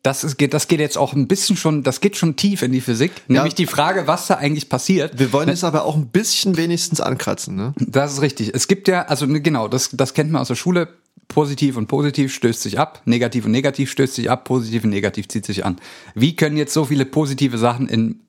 [0.04, 2.72] das ist, geht, das geht jetzt auch ein bisschen schon, das geht schon tief in
[2.72, 3.10] die Physik.
[3.26, 5.18] Nämlich die Frage, was da eigentlich passiert.
[5.18, 7.72] Wir wollen es aber auch ein bisschen wenigstens ankratzen, ne?
[7.78, 8.54] Das ist richtig.
[8.54, 10.88] Es gibt ja, also ne, genau, das, das kennt man aus der Schule.
[11.26, 15.26] Positiv und positiv stößt sich ab, negativ und negativ stößt sich ab, positiv und negativ
[15.26, 15.78] zieht sich an.
[16.14, 18.20] Wie können jetzt so viele positive Sachen in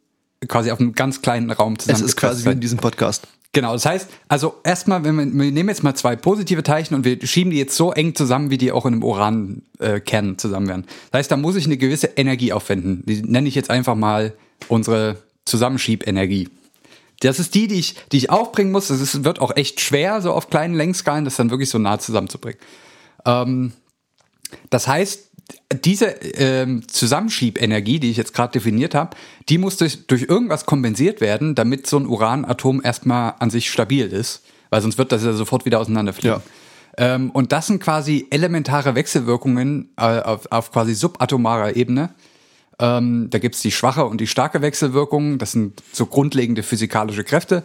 [0.47, 3.27] quasi auf einem ganz kleinen Raum Es zusammen ist quasi wie in diesem Podcast.
[3.55, 7.05] Genau, das heißt, also erstmal, wenn wir, wir nehmen jetzt mal zwei positive Teilchen und
[7.05, 9.63] wir schieben die jetzt so eng zusammen, wie die auch in einem Urankern
[10.33, 10.85] äh, zusammen wären.
[11.11, 13.03] Das heißt, da muss ich eine gewisse Energie aufwenden.
[13.05, 14.33] Die nenne ich jetzt einfach mal
[14.67, 16.49] unsere Zusammenschiebenergie.
[17.21, 18.89] Das ist die, die ich, die ich aufbringen muss.
[18.89, 21.97] Das ist, wird auch echt schwer, so auf kleinen Längsskalen, das dann wirklich so nah
[21.97, 22.59] zusammenzubringen.
[23.25, 23.71] Ähm,
[24.69, 25.29] das heißt,
[25.83, 29.15] diese ähm, Zusammenschiebenergie, die ich jetzt gerade definiert habe,
[29.49, 34.07] die muss durch, durch irgendwas kompensiert werden, damit so ein Uranatom erstmal an sich stabil
[34.07, 36.41] ist, weil sonst wird das ja sofort wieder auseinanderfliegen.
[36.97, 37.15] Ja.
[37.15, 42.11] Ähm, und das sind quasi elementare Wechselwirkungen äh, auf, auf quasi subatomarer Ebene.
[42.79, 45.37] Ähm, da gibt's die schwache und die starke Wechselwirkung.
[45.37, 47.63] Das sind so grundlegende physikalische Kräfte.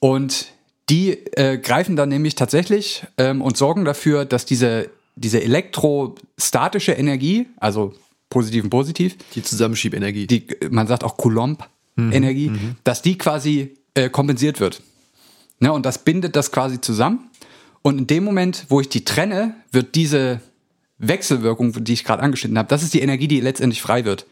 [0.00, 0.46] Und
[0.90, 7.46] die äh, greifen dann nämlich tatsächlich ähm, und sorgen dafür, dass diese, diese elektrostatische Energie,
[7.58, 7.94] also
[8.30, 10.26] positiv und positiv, Die Zusammenschiebenergie.
[10.26, 12.52] die, man sagt auch Coulomb-Energie,
[12.84, 14.82] dass die quasi äh, kompensiert wird.
[15.60, 17.30] Ne, und das bindet das quasi zusammen.
[17.82, 20.40] Und in dem Moment, wo ich die trenne, wird diese
[20.98, 24.26] Wechselwirkung, die ich gerade angeschnitten habe, das ist die Energie, die letztendlich frei wird.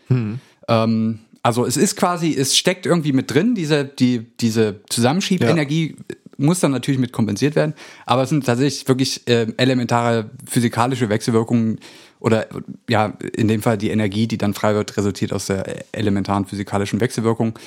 [0.68, 5.96] Ähm, also es ist quasi, es steckt irgendwie mit drin, diese, die, diese Zusammenschiebenergie
[6.38, 11.78] muss dann natürlich mit kompensiert werden, aber es sind tatsächlich wirklich äh, elementare physikalische Wechselwirkungen
[12.20, 12.46] oder
[12.88, 17.00] ja, in dem Fall die Energie, die dann frei wird, resultiert aus der elementaren physikalischen
[17.00, 17.58] Wechselwirkung.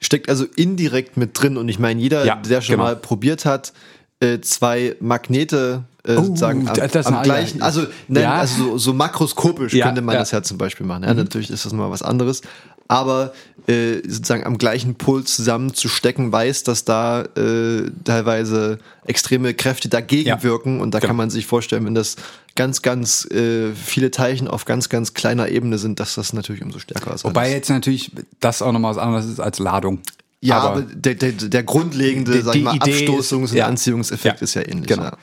[0.00, 1.56] steckt also indirekt mit drin.
[1.56, 2.84] Und ich meine, jeder, Ja, der schon genau.
[2.88, 3.72] mal probiert hat,
[4.20, 7.64] äh, zwei Magnete äh, sozusagen am, Oh, ist am ein- gleichen, ja.
[7.64, 8.32] also, nein, Ja.
[8.34, 10.16] also so, so makroskopisch könnte man.
[10.16, 10.18] Mhm.
[10.18, 11.04] das ja zum Beispiel machen.
[11.04, 12.42] Ja, Natürlich ist das mal was anderes.
[12.88, 13.32] Aber
[13.68, 20.42] äh, sozusagen am gleichen Pol zusammenzustecken, weiß, dass da äh, teilweise extreme Kräfte dagegen Ja.
[20.42, 20.80] wirken.
[20.80, 21.08] Und da Genau.
[21.08, 22.16] kann man sich vorstellen, wenn das
[22.56, 26.78] ganz, ganz äh, viele Teilchen auf ganz, ganz kleiner Ebene sind, dass das natürlich umso
[26.78, 27.24] stärker ist.
[27.24, 30.00] Wobei jetzt natürlich das auch nochmal was anderes ist als Ladung.
[30.40, 33.66] Ja, aber, der, der, der grundlegende, Die- sag ich mal, Idee ist- Abstoßungs- und ja.
[33.68, 34.44] Anziehungseffekt Ja.
[34.44, 34.88] ist ja ähnlich.
[34.88, 35.04] Genau.
[35.04, 35.16] Ja.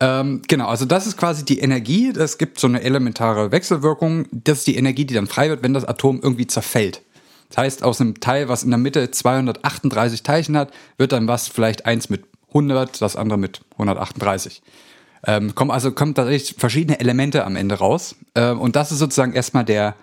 [0.00, 2.10] Ähm, genau, also das ist quasi die Energie.
[2.10, 4.26] Es gibt so eine elementare Wechselwirkung.
[4.32, 7.00] Das ist die Energie, die dann frei wird, wenn das Atom irgendwie zerfällt.
[7.52, 11.48] Das heißt, aus einem Teil, was in der Mitte 238 Teilchen hat, wird dann was
[11.48, 14.62] vielleicht eins mit 100, das andere mit 138.
[15.26, 18.16] Ähm, kommen also kommen tatsächlich verschiedene Elemente am Ende raus.
[18.34, 19.94] Ähm, und das ist sozusagen erstmal der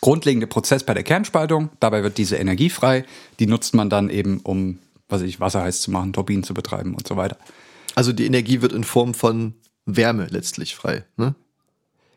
[0.00, 1.70] grundlegende Prozess bei der Kernspaltung.
[1.80, 3.04] Dabei wird diese Energie frei.
[3.40, 6.94] Die nutzt man dann eben, um, was ich, Wasser heiß zu machen, Turbinen zu betreiben
[6.94, 7.38] und so weiter.
[7.96, 11.04] Also die Energie wird in Form von Wärme letztlich frei.
[11.16, 11.34] Ne?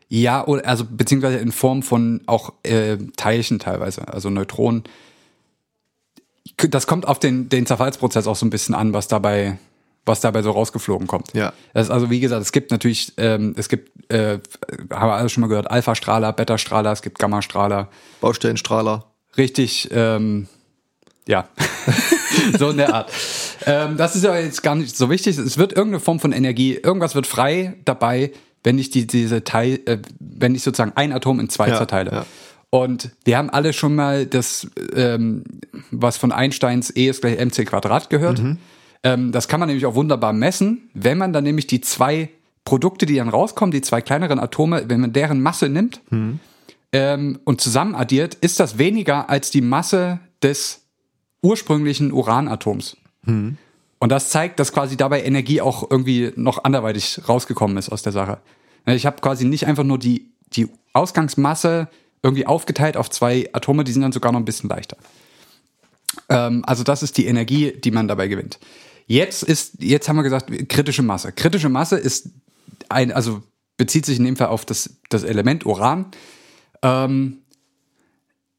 [0.08, 4.84] Ja, oder also beziehungsweise in Form von auch äh, Teilchen teilweise, also Neutronen.
[6.56, 9.58] Das kommt auf den, den Zerfallsprozess auch so ein bisschen an, was dabei,
[10.06, 11.34] was dabei so rausgeflogen kommt.
[11.34, 11.52] Ja.
[11.74, 14.38] Also wie gesagt, es gibt natürlich, ähm, es gibt, äh,
[14.90, 17.88] haben wir alle schon mal gehört, Alpha-Strahler, Beta-Strahler, es gibt Gamma-Strahler.
[18.20, 19.06] Baustellenstrahler.
[19.36, 20.46] Richtig, ähm,
[21.26, 21.48] ja,
[22.58, 23.12] so in der Art.
[23.66, 25.36] ähm, das ist aber jetzt gar nicht so wichtig.
[25.36, 28.32] Es wird irgendeine Form von Energie, irgendwas wird frei dabei,
[28.66, 32.10] wenn ich die, diese Teil, äh, wenn ich sozusagen ein Atom in zwei Ja, zerteile.
[32.10, 32.26] ja.
[32.68, 35.44] Und wir haben alle schon mal das, ähm,
[35.92, 38.42] was von Einsteins E ist gleich mc Quadrat gehört.
[38.42, 38.58] Mhm.
[39.04, 42.28] Ähm, das kann man nämlich auch wunderbar messen, wenn man dann nämlich die zwei
[42.64, 46.40] Produkte, die dann rauskommen, die zwei kleineren Atome, wenn man deren Masse nimmt Mhm.
[46.92, 50.82] ähm, und zusammen addiert, ist das weniger als die Masse des
[51.40, 52.96] ursprünglichen Uranatoms.
[53.24, 53.58] Mhm.
[53.98, 58.12] Und das zeigt, dass quasi dabei Energie auch irgendwie noch anderweitig rausgekommen ist aus der
[58.12, 58.38] Sache.
[58.86, 61.88] Ich habe quasi nicht einfach nur die, die Ausgangsmasse
[62.22, 64.96] irgendwie aufgeteilt auf zwei Atome, die sind dann sogar noch ein bisschen leichter.
[66.28, 68.58] Ähm, also das ist die Energie, die man dabei gewinnt.
[69.06, 71.32] Jetzt ist, jetzt haben wir gesagt, kritische Masse.
[71.32, 72.30] Kritische Masse ist
[72.88, 73.42] ein, also
[73.76, 76.06] bezieht sich in dem Fall auf das, das Element Uran.
[76.82, 77.38] Ähm,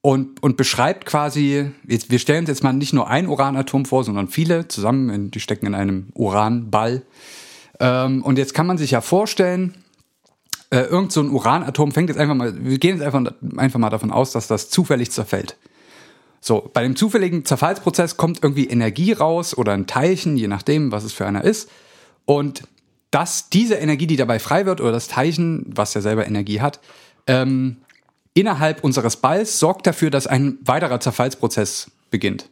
[0.02, 4.04] und, und beschreibt quasi, jetzt, wir stellen uns jetzt mal nicht nur ein Uranatom vor,
[4.04, 7.04] sondern viele zusammen, in, die stecken in einem Uranball.
[7.80, 9.76] Ähm, und jetzt kann man sich ja vorstellen,
[10.70, 13.90] äh, irgend so ein Uranatom fängt jetzt einfach mal, wir gehen jetzt einfach, einfach mal
[13.90, 15.58] davon aus, dass das zufällig zerfällt.
[16.40, 21.04] So, bei dem zufälligen Zerfallsprozess kommt irgendwie Energie raus oder ein Teilchen, je nachdem, was
[21.04, 21.70] es für einer ist.
[22.26, 22.64] Und
[23.12, 26.80] dass diese Energie, die dabei frei wird, oder das Teilchen, was ja selber Energie hat,
[27.26, 27.78] ähm,
[28.40, 32.50] innerhalb unseres Balls sorgt dafür, dass ein weiterer Zerfallsprozess beginnt.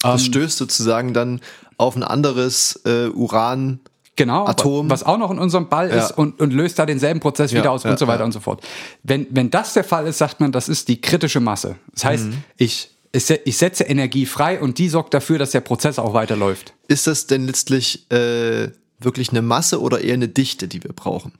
[0.00, 1.40] Das stößt sozusagen dann
[1.76, 3.80] auf ein anderes äh, Uran.
[4.16, 4.90] Genau, Atom.
[4.90, 6.04] was auch noch in unserem Ball Ja.
[6.06, 8.32] ist und, und löst da denselben Prozess Ja, wieder aus ja, und so weiter und
[8.32, 8.62] so fort.
[9.02, 11.76] Wenn, wenn das der Fall ist, sagt man, das ist die kritische Masse.
[11.94, 12.44] Das heißt, Mhm.
[12.58, 16.74] ich, ich setze Energie frei und die sorgt dafür, dass der Prozess auch weiterläuft.
[16.88, 21.32] Ist das denn letztlich äh, wirklich eine Masse oder eher eine Dichte, die wir brauchen?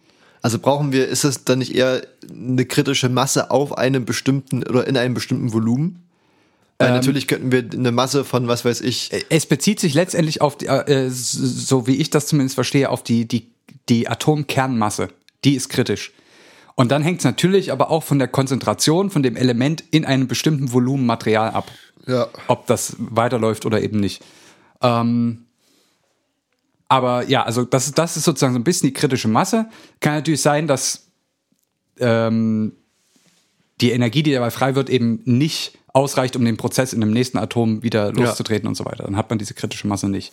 [0.42, 4.86] Also brauchen wir, ist es dann nicht eher eine kritische Masse auf einem bestimmten oder
[4.86, 6.02] in einem bestimmten Volumen?
[6.78, 10.40] Weil Ähm, natürlich könnten wir eine Masse von, was weiß ich, Es bezieht sich letztendlich
[10.40, 13.52] auf, die, äh, so wie ich das zumindest verstehe, auf die, die,
[13.88, 15.08] die Atomkernmasse.
[15.44, 16.12] Die ist kritisch.
[16.74, 20.26] Und dann hängt es natürlich aber auch von der Konzentration von dem Element in einem
[20.26, 21.70] bestimmten Volumen Material ab.
[22.06, 22.26] Ja.
[22.48, 24.24] Ob das weiterläuft oder eben nicht.
[24.80, 25.44] Ähm,
[26.92, 29.66] aber ja, also das, ist- das ist sozusagen so ein bisschen die kritische Masse.
[30.00, 31.06] Kann natürlich sein, dass
[31.98, 32.72] ähm,
[33.80, 37.38] die Energie, die dabei frei wird, eben nicht ausreicht, um den Prozess in dem nächsten
[37.38, 39.04] Atom wieder loszutreten und so weiter.
[39.04, 40.32] Dann hat man diese kritische Masse nicht.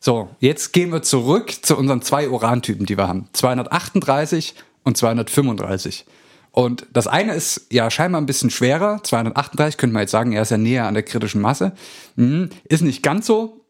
[0.00, 3.28] So, jetzt gehen wir zurück zu unseren zwei Urantypen, die wir haben.
[3.32, 6.04] 238 und 235.
[6.52, 9.00] Und das eine ist ja scheinbar ein bisschen schwerer.
[9.02, 11.72] 238 könnte man jetzt sagen, er ist ja näher an der kritischen Masse.
[12.16, 13.63] Mhm, ist nicht ganz so,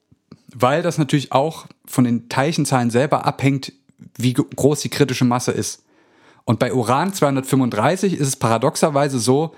[0.54, 3.72] weil das natürlich auch von den Teilchenzahlen selber abhängt,
[4.16, 5.82] wie groß die kritische Masse ist.
[6.44, 9.54] Und bei Uran 235 ist es paradoxerweise so,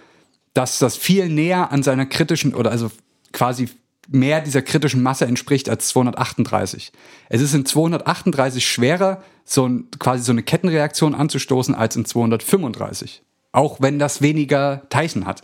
[0.54, 2.90] dass das viel näher an seiner kritischen oder also
[3.32, 3.68] quasi
[4.08, 6.92] mehr dieser kritischen Masse entspricht als 238.
[7.28, 13.22] Es ist in 238 schwerer, so ein, quasi so eine Kettenreaktion anzustoßen als in 235.
[13.52, 15.42] Auch wenn das weniger Teilchen hat.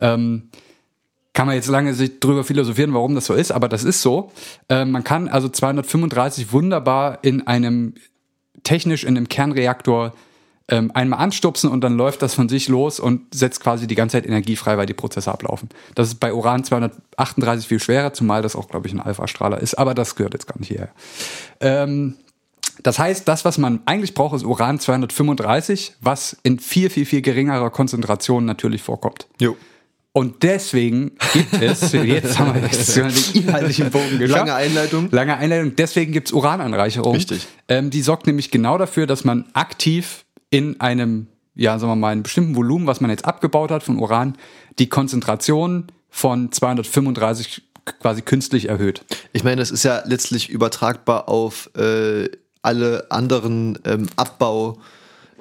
[0.00, 0.50] Ähm,
[1.34, 4.32] kann man jetzt lange sich drüber philosophieren, warum das so ist, aber das ist so.
[4.68, 7.94] Ähm, man kann also 235 wunderbar in einem
[8.62, 10.14] technisch in einem Kernreaktor
[10.68, 14.16] ähm, einmal anstupsen und dann läuft das von sich los und setzt quasi die ganze
[14.16, 15.68] Zeit Energie frei, weil die Prozesse ablaufen.
[15.94, 19.74] Das ist bei Uran 238 viel schwerer, zumal das auch, glaube ich, ein Alpha-Strahler ist,
[19.74, 20.88] aber das gehört jetzt gar nicht hierher.
[21.60, 22.14] Ähm,
[22.82, 27.22] das heißt, das, was man eigentlich braucht, ist Uran 235, was in viel, viel, viel
[27.22, 29.26] geringerer Konzentration natürlich vorkommt.
[29.40, 29.56] Jo.
[30.16, 34.46] Und deswegen gibt es, jetzt haben wir jetzt den inhaltlichen Bogen geschafft.
[34.46, 35.08] Lange Einleitung.
[35.10, 35.74] Lange Einleitung.
[35.74, 37.16] Deswegen gibt es Urananreicherung.
[37.16, 37.48] Richtig.
[37.66, 42.12] Ähm, die sorgt nämlich genau dafür, dass man aktiv in einem, ja, sagen wir mal,
[42.12, 44.38] einem bestimmten Volumen, was man jetzt abgebaut hat von Uran,
[44.78, 47.62] die Konzentration von 235
[47.98, 49.04] quasi künstlich erhöht.
[49.32, 52.28] Ich meine, das ist ja letztlich übertragbar auf äh,
[52.62, 54.78] alle anderen ähm, Abbau.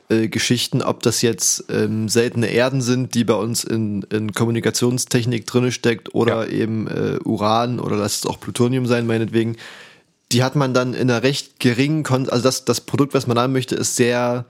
[0.10, 5.46] Äh, Geschichten, ob das jetzt ähm, seltene Erden sind, die bei uns in, in Kommunikationstechnik
[5.46, 9.58] drinne steckt oder eben äh, Uran oder lass es auch Plutonium sein, meinetwegen.
[10.32, 13.38] Die hat man dann in einer recht geringen, Kon also das, das Produkt, was man
[13.38, 14.46] haben möchte, ist sehr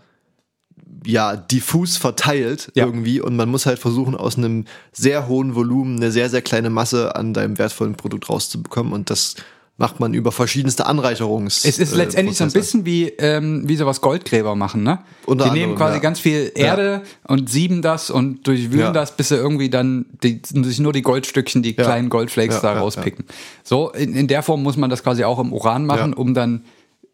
[1.06, 2.86] ja, diffus verteilt Ja.
[2.86, 6.70] irgendwie und man muss halt versuchen, aus einem sehr hohen Volumen eine sehr, sehr kleine
[6.70, 9.36] Masse an deinem wertvollen Produkt rauszubekommen und das
[9.78, 11.66] macht man über verschiedenste Anreicherungs.
[11.66, 12.60] Es ist äh, letztendlich so ein Prozesse.
[12.80, 15.00] bisschen wie, ähm, wie sowas Goldgräber machen, ne?
[15.26, 16.00] Unter die nehmen quasi ja.
[16.00, 18.92] ganz viel Erde und sieben das und durchwühlen Ja.
[18.92, 21.84] das, bis sie irgendwie dann die, sich nur die Goldstückchen, die Ja.
[21.86, 23.26] kleinen Goldflakes Ja, da ja, rauspicken.
[23.64, 26.18] So, in, in der Form muss man das quasi auch im Uran machen, Ja.
[26.18, 26.66] um dann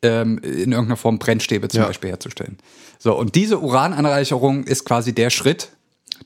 [0.01, 1.87] ähm, in irgendeiner Form Brennstäbe zum Ja.
[1.87, 2.57] Beispiel herzustellen.
[2.99, 5.69] So, und diese Urananreicherung ist quasi der Schritt,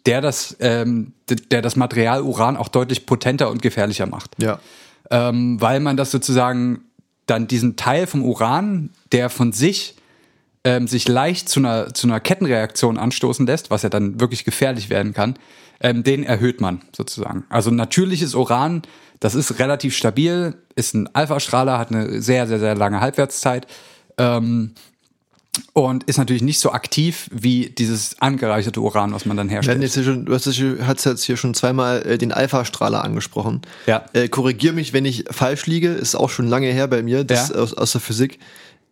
[0.08, 1.14] der das, ähm,
[1.52, 4.60] der das Material Uran auch deutlich potenter und gefährlicher macht Ja.
[5.12, 6.86] Ähm, weil man das sozusagen
[7.26, 9.96] dann diesen Teil vom Uran, der von sich
[10.64, 14.90] ähm, sich leicht zu einer, zu einer Kettenreaktion anstoßen lässt, was ja dann wirklich gefährlich
[14.90, 15.36] werden kann,
[15.82, 17.46] ähm, den erhöht man sozusagen.
[17.50, 18.82] Also natürliches Uran,
[19.20, 23.68] das ist relativ stabil, ist ein Alpha-Strahler, hat eine sehr, sehr, sehr lange Halbwertszeit
[24.18, 24.74] ähm,
[25.74, 29.82] und ist natürlich nicht so aktiv wie dieses angereicherte Uran, was man dann herstellt.
[29.82, 33.62] jetzt hier schon, du hast jetzt hier schon zweimal äh, den Alpha-Strahler angesprochen.
[33.86, 34.06] Ja.
[34.14, 37.50] Äh, Korrigier mich, wenn ich falsch liege, ist auch schon lange her bei mir, das
[37.50, 37.56] Ja.
[37.56, 38.40] aus, aus der Physik.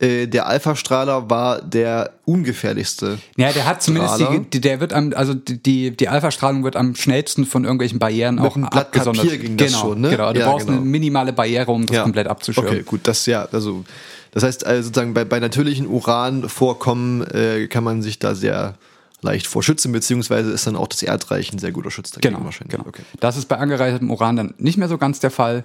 [0.01, 3.19] Äh, der Alpha-Strahler war der ungefährlichste.
[3.37, 4.19] Ja, der hat zumindest
[4.51, 8.55] die, der wird am, also die, die, Alpha-Strahlung wird am schnellsten von irgendwelchen Barrieren auch
[8.55, 9.25] einem Blatt abgesondert.
[9.25, 10.09] Papier ging das genau, schon, ne?
[10.09, 10.79] Genau, du Ja, brauchst genau.
[10.79, 12.03] eine minimale Barriere, um das Ja.
[12.03, 12.71] komplett abzuschirmen.
[12.71, 13.83] Okay, gut, das ja, also
[14.31, 18.75] das heißt also sozusagen bei, bei natürlichen Uranvorkommen äh, kann man sich da sehr
[19.21, 22.45] leicht vor schützen, beziehungsweise ist dann auch das Erdreich ein sehr guter Schutz dagegen Genau,
[22.45, 22.75] wahrscheinlich.
[22.75, 22.87] genau.
[22.87, 23.03] Okay.
[23.19, 25.63] Das ist bei angereichertem Uran dann nicht mehr so ganz der Fall.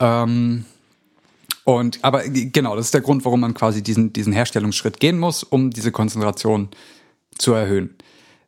[0.00, 0.64] Ähm,
[1.64, 5.18] und aber g- genau, das ist der Grund, warum man quasi diesen, diesen Herstellungsschritt gehen
[5.18, 6.68] muss, um diese Konzentration
[7.36, 7.94] zu erhöhen.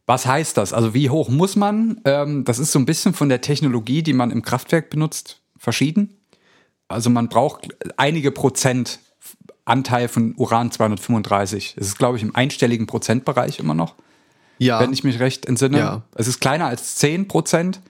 [0.07, 0.73] Was heißt das?
[0.73, 2.01] Also wie hoch muss man?
[2.05, 6.14] Ähm, das ist so ein bisschen von der Technologie, die man im Kraftwerk benutzt, verschieden.
[6.88, 8.99] Also man braucht einige Prozent
[9.64, 11.77] Anteil von Uran 235.
[11.79, 13.94] Es ist, glaube ich, im einstelligen Prozentbereich immer noch.
[14.59, 14.79] Ja.
[14.81, 15.79] wenn ich mich recht entsinne.
[15.79, 16.03] Ja.
[16.14, 17.81] Es ist kleiner als 10 Prozent,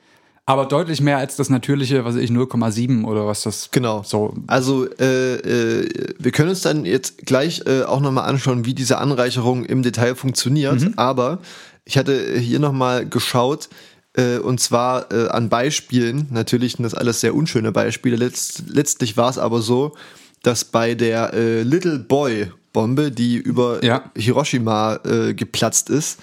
[0.46, 4.04] aber deutlich mehr als das natürliche, was ich, 0,7 oder was das Genau.
[4.04, 4.34] so.
[4.46, 8.98] Also äh, äh, wir können uns dann jetzt gleich äh, auch nochmal anschauen, wie diese
[8.98, 10.80] Anreicherung im Detail funktioniert.
[10.80, 10.94] Mhm.
[10.96, 11.40] Aber
[11.84, 13.68] ich hatte hier nochmal geschaut,
[14.16, 16.28] äh, und zwar äh, an Beispielen.
[16.30, 18.14] Natürlich sind das alles sehr unschöne Beispiele.
[18.14, 19.96] Letzt, letztlich war es aber so,
[20.42, 24.10] dass bei der äh, Little Boy Bombe, die über Ja.
[24.16, 26.20] Hiroshima äh, geplatzt ist,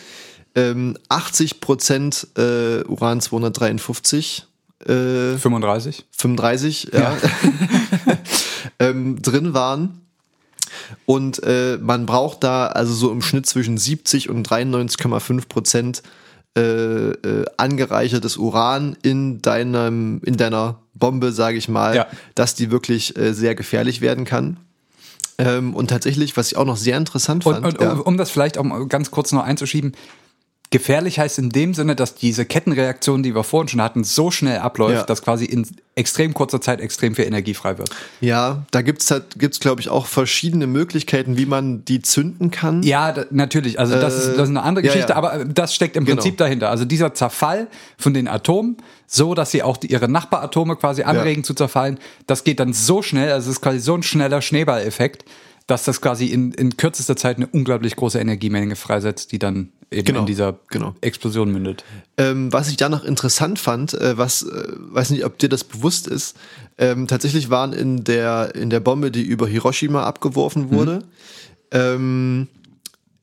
[0.55, 4.47] ähm, 80 Prozent äh, Uran 253
[4.85, 6.05] äh, 35.
[6.11, 7.17] 35 ja.
[8.79, 10.01] ähm, drin waren.
[11.05, 16.03] Und äh, man braucht da also so im Schnitt zwischen 70 und 93,5 Prozent
[16.57, 22.07] äh, äh, angereichertes Uran in deinem in deiner Bombe, sage ich mal, Ja.
[22.35, 24.57] dass die wirklich äh, sehr gefährlich werden kann.
[25.37, 28.17] Ähm, und tatsächlich, was ich auch noch sehr interessant Und, fand, und ja, um, um
[28.17, 29.93] das vielleicht auch mal ganz kurz noch einzuschieben,
[30.69, 34.59] gefährlich heißt in dem Sinne, dass diese Kettenreaktion, die wir vorhin schon hatten, so schnell
[34.59, 35.03] abläuft, Ja.
[35.03, 37.89] dass quasi in extrem kurzer Zeit extrem viel Energie frei wird.
[38.19, 42.83] ja, da gibt's halt, gibt's glaube ich auch verschiedene Möglichkeiten, wie man die zünden kann.
[42.83, 43.79] Ja, da, natürlich.
[43.79, 45.17] Also das, ist, das ist eine andere Äh, ja, Geschichte, ja.
[45.17, 46.17] aber das steckt im Genau.
[46.17, 46.69] Prinzip dahinter.
[46.69, 48.77] Also dieser Zerfall von den Atomen,
[49.07, 53.01] so dass sie auch die, ihre Nachbaratome quasi anregen zu zerfallen, das geht dann so
[53.01, 55.23] schnell, also es ist quasi so ein schneller Schneeballeffekt,
[55.65, 60.05] dass das quasi in, in kürzester Zeit eine unglaublich große Energiemenge freisetzt, die dann eben
[60.05, 60.95] Genau, in dieser genau.
[61.01, 61.83] Explosion mündet.
[62.17, 65.63] Ähm, was ich da noch interessant fand, äh, was, äh, weiß nicht, ob dir das
[65.63, 66.35] bewusst ist,
[66.77, 71.03] ähm, tatsächlich waren in der, in der Bombe, die über Hiroshima abgeworfen wurde,
[71.71, 72.47] ähm,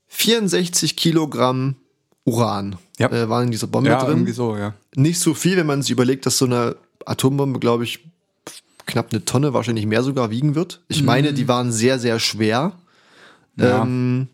[0.09, 1.77] 64 Kilogramm
[2.25, 3.11] Uran Ja.
[3.11, 4.11] äh, waren in dieser Bombe Ja, drin.
[4.11, 4.75] irgendwie so, ja.
[4.97, 8.01] Nicht so viel, wenn man sich überlegt, dass so eine Atombombe, glaube ich,
[8.87, 10.81] knapp eine Tonne, wahrscheinlich mehr sogar wiegen wird.
[10.89, 12.73] Ich meine, die waren sehr, sehr schwer.
[13.57, 13.83] Ja.
[13.83, 14.29] Ähm,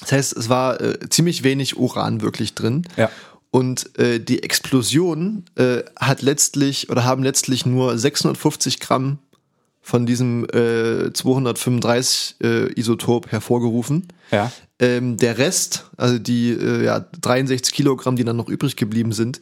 [0.00, 2.86] das heißt, es war äh, ziemlich wenig Uran wirklich drin.
[2.96, 3.10] Ja.
[3.50, 9.18] Und äh, die Explosion äh, hat letztlich oder haben letztlich nur 650 Gramm
[9.80, 14.08] von diesem äh, 235 äh, Isotop hervorgerufen.
[14.30, 14.50] Ja.
[14.80, 19.40] Ähm, der Rest, also die äh, ja, 63 Kilogramm, die dann noch übrig geblieben sind,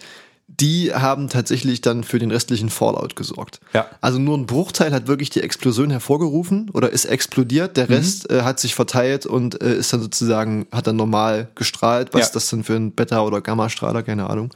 [0.61, 3.59] die haben tatsächlich dann für den restlichen Fallout gesorgt.
[3.73, 3.87] Ja.
[4.01, 7.77] Also nur ein Bruchteil hat wirklich die Explosion hervorgerufen oder ist explodiert.
[7.77, 12.09] Der Rest äh, hat sich verteilt und äh, ist dann sozusagen, hat dann normal gestrahlt.
[12.13, 12.27] Was Ja.
[12.27, 14.03] ist das denn für ein Beta- oder Gammastrahler?
[14.03, 14.51] Keine Ahnung.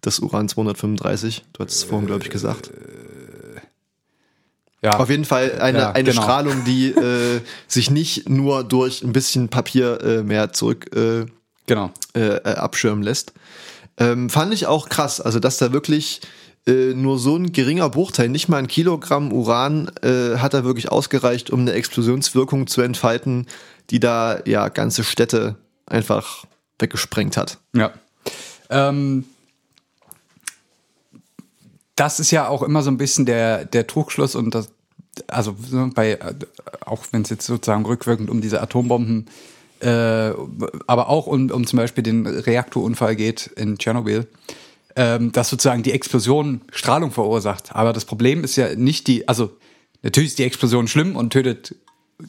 [0.00, 1.44] Das Uran 235.
[1.52, 2.70] Du hattest es vorhin, glaube ich, gesagt.
[4.82, 4.98] ja.
[4.98, 6.22] Auf jeden Fall eine, Ja, eine genau.
[6.22, 11.26] Strahlung, die äh, sich nicht nur durch ein bisschen Papier äh, mehr zurück äh,
[11.66, 11.90] Genau.
[12.14, 13.32] äh, äh, abschirmen lässt.
[13.98, 16.20] Ähm, fand ich auch krass, also dass da wirklich
[16.66, 20.90] äh, nur so ein geringer Bruchteil, nicht mal ein Kilogramm Uran, äh, hat da wirklich
[20.90, 23.46] ausgereicht, um eine Explosionswirkung zu entfalten,
[23.90, 25.56] die da ja ganze Städte
[25.86, 26.44] einfach
[26.78, 27.58] weggesprengt hat.
[27.74, 27.92] Ja.
[28.70, 29.24] Ähm,
[31.96, 34.68] das ist ja auch immer so ein bisschen der, der Trugschluss und das,
[35.26, 36.34] also so bei, äh,
[36.84, 39.26] auch wenn es jetzt sozusagen rückwirkend um diese Atombomben,
[39.80, 40.32] äh,
[40.86, 44.26] aber auch um, um zum Beispiel den Reaktorunfall geht in Tschernobyl,
[44.96, 47.74] ähm, dass sozusagen die Explosion Strahlung verursacht.
[47.74, 49.50] Aber das Problem ist ja nicht die, also
[50.02, 51.74] natürlich ist die Explosion schlimm und tötet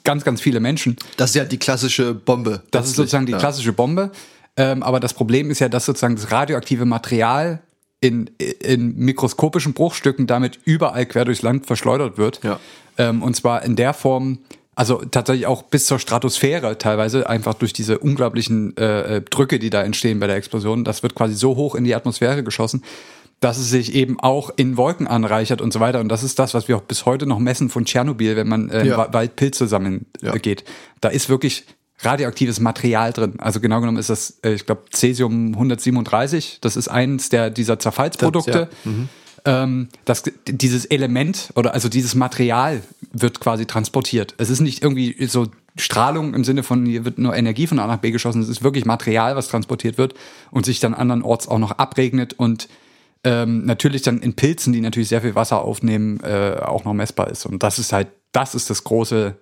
[0.03, 0.97] ganz, ganz viele Menschen.
[1.17, 2.63] Das ist ja die klassische Bombe.
[2.71, 3.39] Das ist sozusagen die ja.
[3.39, 4.11] klassische Bombe.
[4.57, 7.61] Ähm, aber das Problem ist ja, dass sozusagen das radioaktive Material
[8.01, 8.29] in,
[8.61, 12.41] in mikroskopischen Bruchstücken damit überall quer durchs Land verschleudert wird.
[12.43, 12.59] Ja.
[12.97, 14.39] Ähm, und zwar in der Form,
[14.79, 19.69] also tatsächlich auch bis zur Stratosphäre teilweise, einfach durch diese unglaublichen äh, äh, Drücke, die
[19.69, 20.85] da entstehen bei der Explosion.
[20.85, 22.83] Das wird quasi so hoch in die Atmosphäre geschossen,
[23.41, 25.99] dass es sich eben auch in Wolken anreichert und so weiter.
[25.99, 28.69] Und das ist das, was wir auch bis heute noch messen von Tschernobyl, wenn man
[28.69, 29.03] äh, Ja.
[29.05, 30.33] im Wald Pilze sammeln Ja.
[30.33, 30.63] äh, geht.
[31.01, 31.65] Da ist wirklich
[32.01, 33.33] radioaktives Material drin.
[33.39, 36.59] Also genau genommen ist das, äh, ich glaube, Cäsium 137.
[36.61, 38.69] Das ist eins der dieser Zerfallsprodukte.
[38.85, 38.93] Das,
[39.45, 42.81] Ähm, das, dieses Element oder also dieses Material
[43.11, 44.35] wird quasi transportiert.
[44.37, 47.87] Es ist nicht irgendwie so Strahlung im Sinne von, hier wird nur Energie von A
[47.87, 48.41] nach B geschossen.
[48.41, 50.13] Es ist wirklich Material, was transportiert wird
[50.51, 52.67] und sich dann andernorts auch noch abregnet und
[53.23, 57.29] ähm, natürlich dann in Pilzen, die natürlich sehr viel Wasser aufnehmen, äh, auch noch messbar
[57.29, 57.45] ist.
[57.45, 59.35] Und das ist halt, das ist das große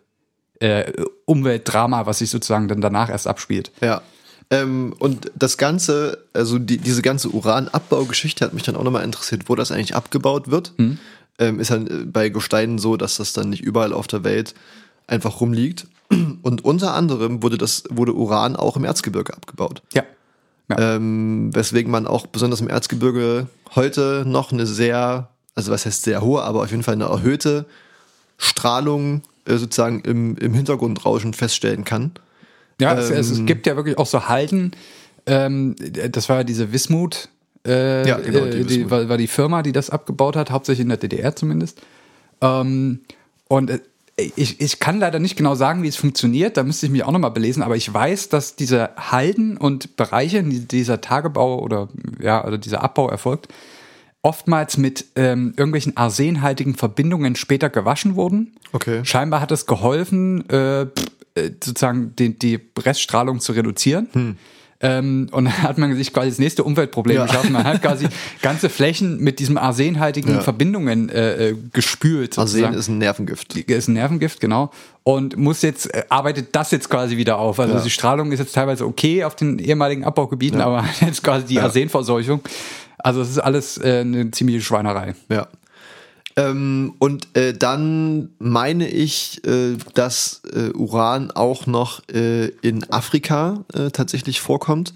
[0.60, 0.92] äh,
[1.26, 3.72] Umweltdrama, was sich sozusagen dann danach erst abspielt.
[3.82, 4.02] Ja.
[4.50, 9.50] Ähm, und das Ganze, also die, diese ganze Uranabbaugeschichte hat mich dann auch nochmal interessiert,
[9.50, 10.74] wo das eigentlich abgebaut wird.
[11.40, 14.56] Ähm, ist halt äh, bei Gesteinen so, dass das dann nicht überall auf der Welt
[15.08, 15.88] einfach rumliegt.
[16.42, 19.82] Und unter anderem wurde das, wurde Uran auch im Erzgebirge abgebaut.
[19.94, 20.04] Ja.
[20.70, 20.96] ja.
[20.96, 26.22] Ähm, weswegen man auch besonders im Erzgebirge heute noch eine sehr, also was heißt sehr
[26.22, 27.66] hohe, aber auf jeden Fall eine erhöhte
[28.38, 32.12] Strahlung äh, sozusagen im, im Hintergrundrauschen feststellen kann.
[32.80, 34.72] Ja, es, es, es Ähm, gibt ja wirklich auch so Halden,
[35.26, 35.76] ähm,
[36.12, 37.30] das war ja diese Wismut,
[37.68, 38.92] äh, Ja, genau, die äh, die, Wismut.
[38.92, 41.82] war, war die Firma, die das abgebaut hat, hauptsächlich in der DDR zumindest.
[42.42, 43.02] Ähm,
[43.48, 43.80] und äh,
[44.36, 47.12] ich, ich kann leider nicht genau sagen, wie es funktioniert, da müsste ich mich auch
[47.12, 51.90] nochmal belesen, aber ich weiß, dass diese Halden und Bereiche, in die dieser Tagebau oder
[52.20, 53.50] ja, oder dieser Abbau erfolgt,
[54.24, 58.56] oftmals mit ähm, irgendwelchen arsenhaltigen Verbindungen später gewaschen wurden.
[58.74, 59.06] Okay.
[59.06, 60.88] Scheinbar hat es geholfen, äh, äh,
[61.64, 64.38] sozusagen die, die Reststrahlung zu reduzieren.
[64.80, 67.26] Ähm, und dann hat man sich quasi das nächste Umweltproblem Ja.
[67.26, 67.52] geschaffen.
[67.54, 68.08] Man hat quasi
[68.44, 70.42] ganze Flächen mit diesem arsenhaltigen Ja.
[70.42, 72.38] Verbindungen äh, äh, gespült.
[72.38, 72.78] Arsen sozusagen.
[72.78, 73.56] ist ein Nervengift.
[73.58, 74.70] ist ein Nervengift, genau.
[75.04, 77.60] Und muss jetzt, äh, arbeitet das jetzt quasi wieder auf.
[77.60, 77.82] Also Ja.
[77.82, 82.42] die Strahlung ist jetzt teilweise okay auf den ehemaligen Abbaugebieten, aber jetzt quasi die Arsenverseuchung.
[83.00, 85.16] Also es ist alles äh, eine ziemliche Schweinerei.
[85.30, 85.48] Ja.
[86.38, 93.66] Ähm, und äh, dann meine ich, äh, dass äh, Uran auch noch äh, in Afrika
[93.74, 94.94] äh, tatsächlich vorkommt.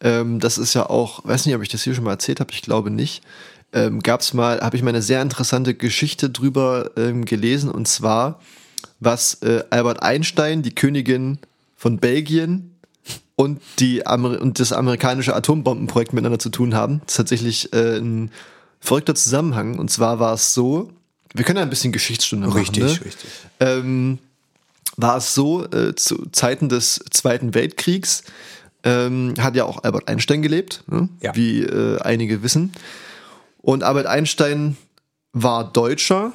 [0.00, 2.52] Ähm, das ist ja auch, weiß nicht, ob ich das hier schon mal erzählt habe,
[2.52, 3.22] ich glaube nicht.
[3.72, 7.86] Ähm, Gab es mal, habe ich mal eine sehr interessante Geschichte drüber ähm, gelesen und
[7.86, 8.40] zwar,
[8.98, 11.38] was äh, Albert Einstein, die Königin
[11.76, 12.72] von Belgien,
[13.36, 17.00] und, die Amer und das amerikanische Atombombenprojekt miteinander zu tun haben.
[17.00, 18.30] Das ist tatsächlich äh, ein
[18.84, 19.78] verrückter Zusammenhang.
[19.78, 20.90] Und zwar war es so,
[21.32, 22.58] wir können ja ein bisschen Geschichtsstunde machen.
[22.58, 22.90] Richtig, ne?
[22.90, 23.30] richtig.
[23.60, 24.18] Ähm,
[24.96, 28.22] war es so, äh, zu Zeiten des Zweiten Weltkriegs
[28.84, 31.08] ähm, hat ja auch Albert Einstein gelebt, ne?
[31.20, 31.34] Ja.
[31.34, 32.72] wie äh, einige wissen.
[33.62, 34.76] Und Albert Einstein
[35.32, 36.34] war Deutscher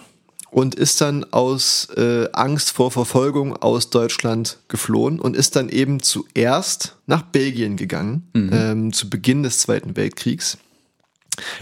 [0.50, 6.02] und ist dann aus äh, Angst vor Verfolgung aus Deutschland geflohen und ist dann eben
[6.02, 10.58] zuerst nach Belgien gegangen, ähm, zu Beginn des Zweiten Weltkriegs.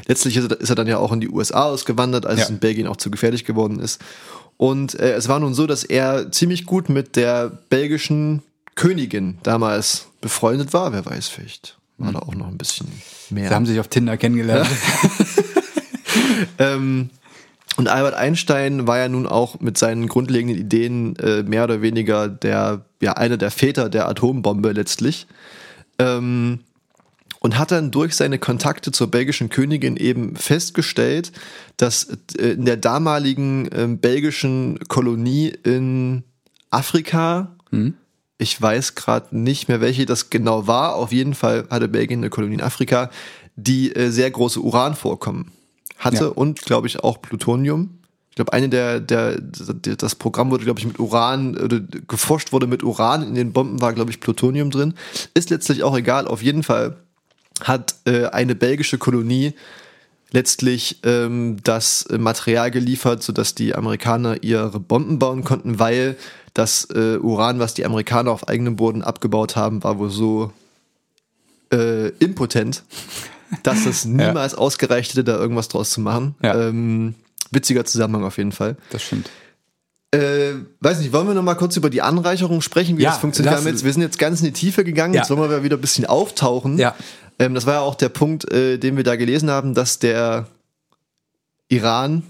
[0.08, 2.44] Letztlich ist er, dann ja auch in die USA ausgewandert, als Ja.
[2.46, 4.02] es in Belgien auch zu gefährlich geworden ist.
[4.58, 8.42] Und äh, es war nun so, dass er ziemlich gut mit der belgischen
[8.76, 10.94] Königin damals befreundet war.
[10.94, 12.88] Wer weiß, vielleicht war da auch noch ein bisschen
[13.30, 13.50] mehr.
[13.50, 14.68] Sie haben sich auf Tinder kennengelernt.
[16.60, 17.10] Ähm,
[17.78, 22.28] und Albert Einstein war ja nun auch mit seinen grundlegenden Ideen äh, mehr oder weniger
[22.28, 25.28] der, ja, einer der Väter der Atombombe letztlich.
[26.00, 26.60] Ähm,
[27.48, 31.32] und hat dann durch seine Kontakte zur belgischen Königin eben festgestellt,
[31.78, 36.24] dass äh, in der damaligen ähm, belgischen Kolonie in
[36.72, 37.56] Afrika,
[38.38, 42.30] ich weiß gerade nicht mehr, welche das genau war, auf jeden Fall hatte Belgien eine
[42.30, 43.10] Kolonie in Afrika,
[43.56, 45.52] die äh, sehr große Uranvorkommen
[45.98, 46.32] hatte Ja.
[46.32, 48.00] und, glaube ich, auch Plutonium.
[48.30, 52.52] Ich glaube, eine der, der, der, das Programm wurde, glaube ich, mit Uran, oder geforscht
[52.52, 53.24] wurde mit Uran.
[53.24, 54.96] In den Bomben war, glaube ich, Plutonium drin.
[55.34, 56.28] Ist letztlich auch egal.
[56.28, 56.98] Auf jeden Fall
[57.64, 59.54] hat äh, eine belgische Kolonie
[60.32, 66.18] letztlich ähm, das äh, Material geliefert, sodass die Amerikaner ihre Bomben bauen konnten, weil
[66.54, 70.52] das äh, Uran, was die Amerikaner auf eigenem Boden abgebaut haben, war wohl so
[71.72, 72.84] äh, impotent,
[73.64, 76.36] dass das niemals ausgereicht hätte, da irgendwas draus zu machen.
[76.42, 76.68] Ja.
[76.70, 77.16] Ähm,
[77.52, 78.76] witziger Zusammenhang auf jeden Fall.
[78.90, 79.30] Das stimmt.
[80.12, 83.20] Äh, weiß nicht, wollen wir noch mal kurz über die Anreicherung sprechen, wie Ja, das
[83.20, 83.64] funktioniert?
[83.64, 85.22] Wir, jetzt, wir sind jetzt ganz in die Tiefe gegangen, Ja.
[85.22, 86.78] jetzt wollen wir wieder ein bisschen auftauchen.
[86.78, 86.96] Ja.
[87.40, 90.48] Ähm, das war ja auch der Punkt, äh, den wir da gelesen haben, dass der
[91.70, 92.24] Iran,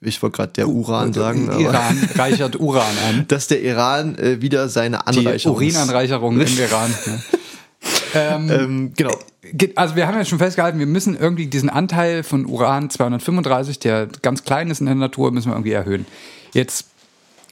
[0.00, 3.24] ich wollte gerade der Uran sagen, aber Iran reichert Uran an.
[3.28, 5.56] dass der Iran äh, wieder seine Die Anreicherung.
[5.56, 6.94] Urinanreicherung im Iran.
[7.06, 8.36] Ja.
[8.36, 9.16] Ähm, Ähm, genau.
[9.52, 13.78] Geht- Also wir haben ja schon festgehalten, wir müssen irgendwie diesen Anteil von Uran 235,
[13.78, 16.04] der ganz klein ist in der Natur, müssen wir irgendwie erhöhen.
[16.52, 16.86] Jetzt,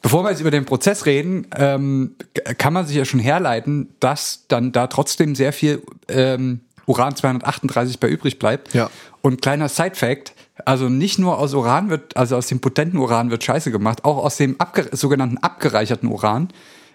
[0.03, 2.17] bevor wir jetzt über den Prozess reden, ähm,
[2.59, 8.01] kann man sich ja schon herleiten, dass dann da trotzdem sehr viel ähm, Uran 238
[8.01, 8.75] bei übrig bleibt.
[8.75, 8.91] Ja.
[9.23, 13.43] Und kleiner Side-Fact, also nicht nur aus Uran wird, also aus dem potenten Uran wird
[13.43, 16.49] Scheiße gemacht, auch aus dem abge sogenannten abgereicherten Uran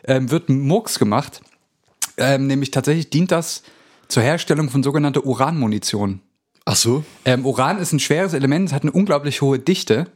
[0.05, 1.41] ähm, wird Murks gemacht.
[2.17, 3.63] Ähm, nämlich tatsächlich dient das
[4.07, 6.21] zur Herstellung von sogenannter Uranmunition.
[6.65, 7.03] Ach so.
[7.25, 10.07] Ähm, Uran ist ein schweres Element, es hat eine unglaublich hohe Dichte.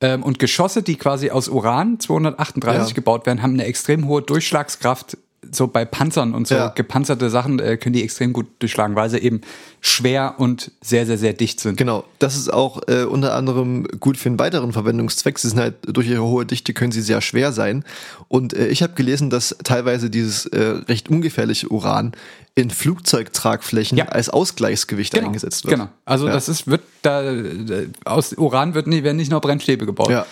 [0.00, 2.94] Ähm, und Geschosse, die quasi aus Uran 238 Ja.
[2.94, 5.16] gebaut werden, haben eine extrem hohe Durchschlagskraft.
[5.52, 6.68] So bei Panzern und so Ja.
[6.68, 9.42] gepanzerte Sachen äh, können die extrem gut durchschlagen, weil sie eben
[9.80, 11.76] schwer und sehr, sehr, sehr dicht sind.
[11.76, 15.38] Genau, das ist auch äh, unter anderem gut für einen weiteren Verwendungszweck.
[15.38, 17.84] Sie sind halt durch ihre hohe Dichte können sie sehr schwer sein.
[18.26, 20.58] Und äh, ich habe gelesen, dass teilweise dieses äh,
[20.88, 22.12] recht ungefährliche Uran
[22.56, 24.06] in Flugzeugtragflächen Ja.
[24.06, 25.74] als Ausgleichsgewicht Genau, eingesetzt wird.
[25.76, 25.88] genau.
[26.04, 26.32] Also Ja.
[26.32, 30.10] das ist wird da äh, aus Uran wird nie, werden nicht nur Brennstäbe gebaut.
[30.10, 30.26] Ja.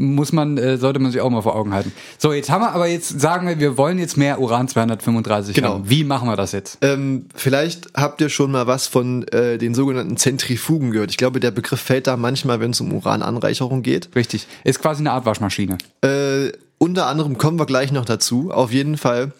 [0.00, 1.92] Muss man äh, sollte man sich auch mal vor Augen halten.
[2.18, 5.74] So jetzt haben wir aber jetzt sagen wir, wir wollen jetzt mehr Uran 235 Genau.
[5.74, 5.90] haben.
[5.90, 6.78] Wie machen wir das jetzt?
[6.80, 11.10] Ähm, vielleicht habt ihr schon mal was von äh, den sogenannten Zentrifugen gehört.
[11.10, 14.08] Ich glaube, der Begriff fällt da manchmal, wenn es um Urananreicherung geht.
[14.14, 14.46] Richtig.
[14.64, 15.76] Ist quasi eine Art Waschmaschine.
[16.02, 18.50] Äh, unter anderem kommen wir gleich noch dazu.
[18.50, 19.32] Auf jeden Fall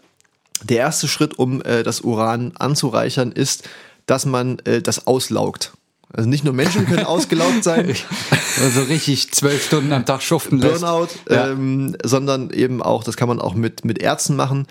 [0.62, 3.66] Der erste Schritt, um äh, das Uran anzureichern, ist,
[4.04, 5.72] dass man äh, das auslaugt.
[6.12, 7.94] Also nicht nur Menschen können ausgelaugt sein,
[8.62, 10.58] Also richtig zwölf Stunden am Tag schuften.
[10.61, 11.48] Burnout, Ja.
[11.50, 14.66] ähm, sondern eben auch, das kann man auch mit, mit Ärzten machen.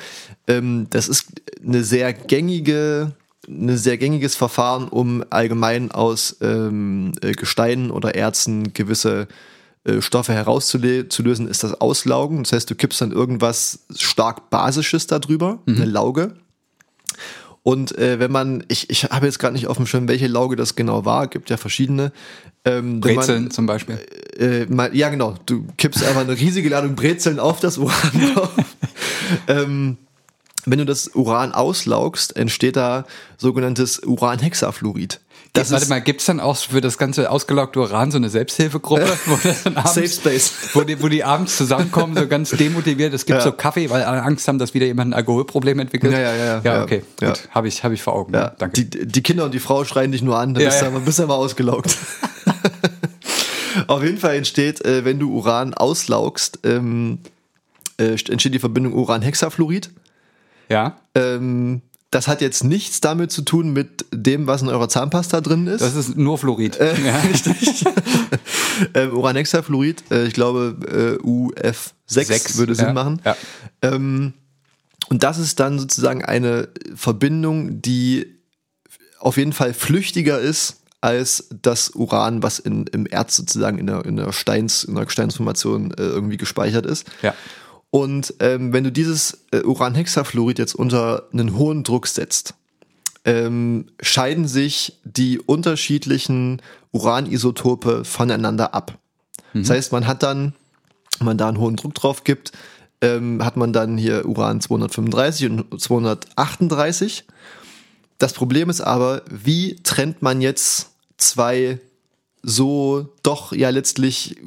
[0.48, 1.28] Ähm, das ist
[1.66, 3.14] eine sehr gängige,
[3.48, 9.28] ein sehr gängiges Verfahren, um allgemein aus ähm, äh, Gesteinen oder Erzen gewisse
[9.86, 12.44] äh, Stoffe herauszulösen, ist das Auslaugen.
[12.44, 15.76] Das heißt, du kippst dann irgendwas stark Basisches darüber, Mhm.
[15.78, 16.34] eine Lauge.
[17.64, 20.56] Und äh, wenn man, ich, ich habe jetzt gerade nicht auf dem Schirm, welche Lauge
[20.56, 22.12] das genau war, gibt ja verschiedene.
[22.66, 24.00] Ähm, wenn man- Brezeln zum Beispiel.
[24.38, 25.36] äh, mal, ja, genau.
[25.46, 28.50] Du kippst einfach eine riesige Ladung Brezeln auf das Uran drauf.
[29.48, 29.98] ähm,
[30.66, 33.06] wenn du das Uran auslaugst, entsteht da
[33.38, 35.20] sogenanntes Uranhexafluorid.
[35.60, 39.34] Das Warte mal, gibt's dann auch für das ganze ausgelaugte Uran so eine Selbsthilfegruppe, wo,
[39.76, 40.54] abends, Safe Space.
[40.74, 43.14] wo, die, wo die abends zusammenkommen, so ganz demotiviert.
[43.14, 43.44] Es gibt Ja.
[43.46, 46.14] so Kaffee, weil alle Angst haben, dass wieder jemand ein Alkoholproblem entwickelt.
[46.14, 46.84] Ja, ja, ja, Ja, ja.
[46.84, 47.30] okay, Ja.
[47.30, 47.50] gut.
[47.52, 48.34] Habe ich, hab ich vor Augen.
[48.34, 48.84] Ja, Danke.
[48.86, 50.90] Die, die Kinder und die Frau schreien dich nur an, dann Ja, bist, ja.
[50.90, 51.98] Du aber, bist du aber ausgelaugt.
[53.88, 57.20] Auf jeden Fall entsteht, äh, wenn du Uran auslaugst, ähm,
[57.98, 59.92] äh, entsteht die Verbindung Uranhexafluorid.
[60.70, 61.82] ja, Ähm,
[62.12, 65.82] das hat jetzt nichts damit zu tun mit dem, was in eurer Zahnpasta drin ist.
[65.82, 66.80] das ist nur Fluorid.
[66.80, 67.20] Äh, ja.
[67.20, 67.86] Richtig.
[68.96, 73.22] ähm, Uranhexafluorid, äh, ich glaube äh, UF6 Sechs, würde Sinn ja, machen.
[73.24, 73.36] ja.
[73.82, 74.34] Ähm,
[75.10, 78.40] und das ist dann sozusagen eine Verbindung, die
[79.20, 84.06] auf jeden Fall flüchtiger ist als das Uran, was in, im Erz sozusagen in der,
[84.06, 87.08] in der, Steins, in der Gesteinsformation äh, irgendwie gespeichert ist.
[87.22, 87.34] Ja.
[87.92, 92.54] Und ähm, wenn du dieses äh, Uranhexafluorid jetzt unter einen hohen Druck setzt,
[93.26, 96.62] ähm, scheiden sich die unterschiedlichen
[96.92, 98.98] Uranisotope voneinander ab.
[99.54, 100.54] Das heißt, man hat dann,
[101.18, 102.52] wenn man da einen hohen Druck drauf gibt,
[103.02, 107.26] ähm, hat man dann hier Uran 235 und 238.
[108.18, 111.80] Das Problem ist aber, wie trennt man jetzt zwei
[112.42, 114.38] so doch ja letztlich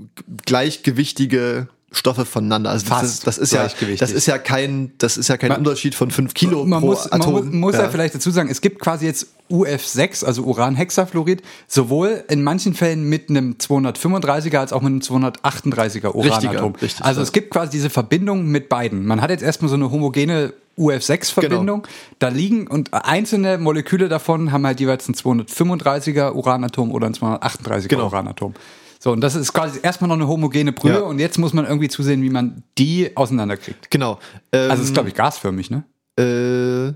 [0.46, 2.70] gleichgewichtige Stoffe voneinander?
[2.70, 3.68] Also das Fast ist, das ist ja
[3.98, 6.86] das ist ja kein das ist ja kein Man- Unterschied von 5 Kilo man pro
[6.88, 7.32] muss, man Atom.
[7.34, 7.88] muss, muss ja.
[7.90, 13.28] vielleicht dazu sagen, es gibt quasi jetzt UF6, also Uranhexafluorid, sowohl in manchen Fällen mit
[13.28, 16.72] einem 235er als auch mit einem 238er Uranatom.
[16.76, 17.24] Richtig, also ja.
[17.24, 19.04] es gibt quasi diese Verbindung mit beiden.
[19.06, 21.82] Man hat jetzt erstmal so eine homogene UF6-Verbindung.
[21.82, 21.94] Genau.
[22.18, 27.88] Da liegen und einzelne Moleküle davon haben halt jeweils ein 235er Uranatom oder ein 238er
[27.88, 28.06] Genau.
[28.06, 28.54] Uranatom.
[29.02, 31.00] So, und das ist quasi erstmal noch eine homogene Brühe Ja.
[31.00, 33.90] und jetzt muss man irgendwie zusehen, wie man die auseinanderkriegt.
[33.90, 34.20] Genau.
[34.52, 35.82] Ähm, Also es ist, glaube ich, gasförmig, ne?
[36.20, 36.92] äh,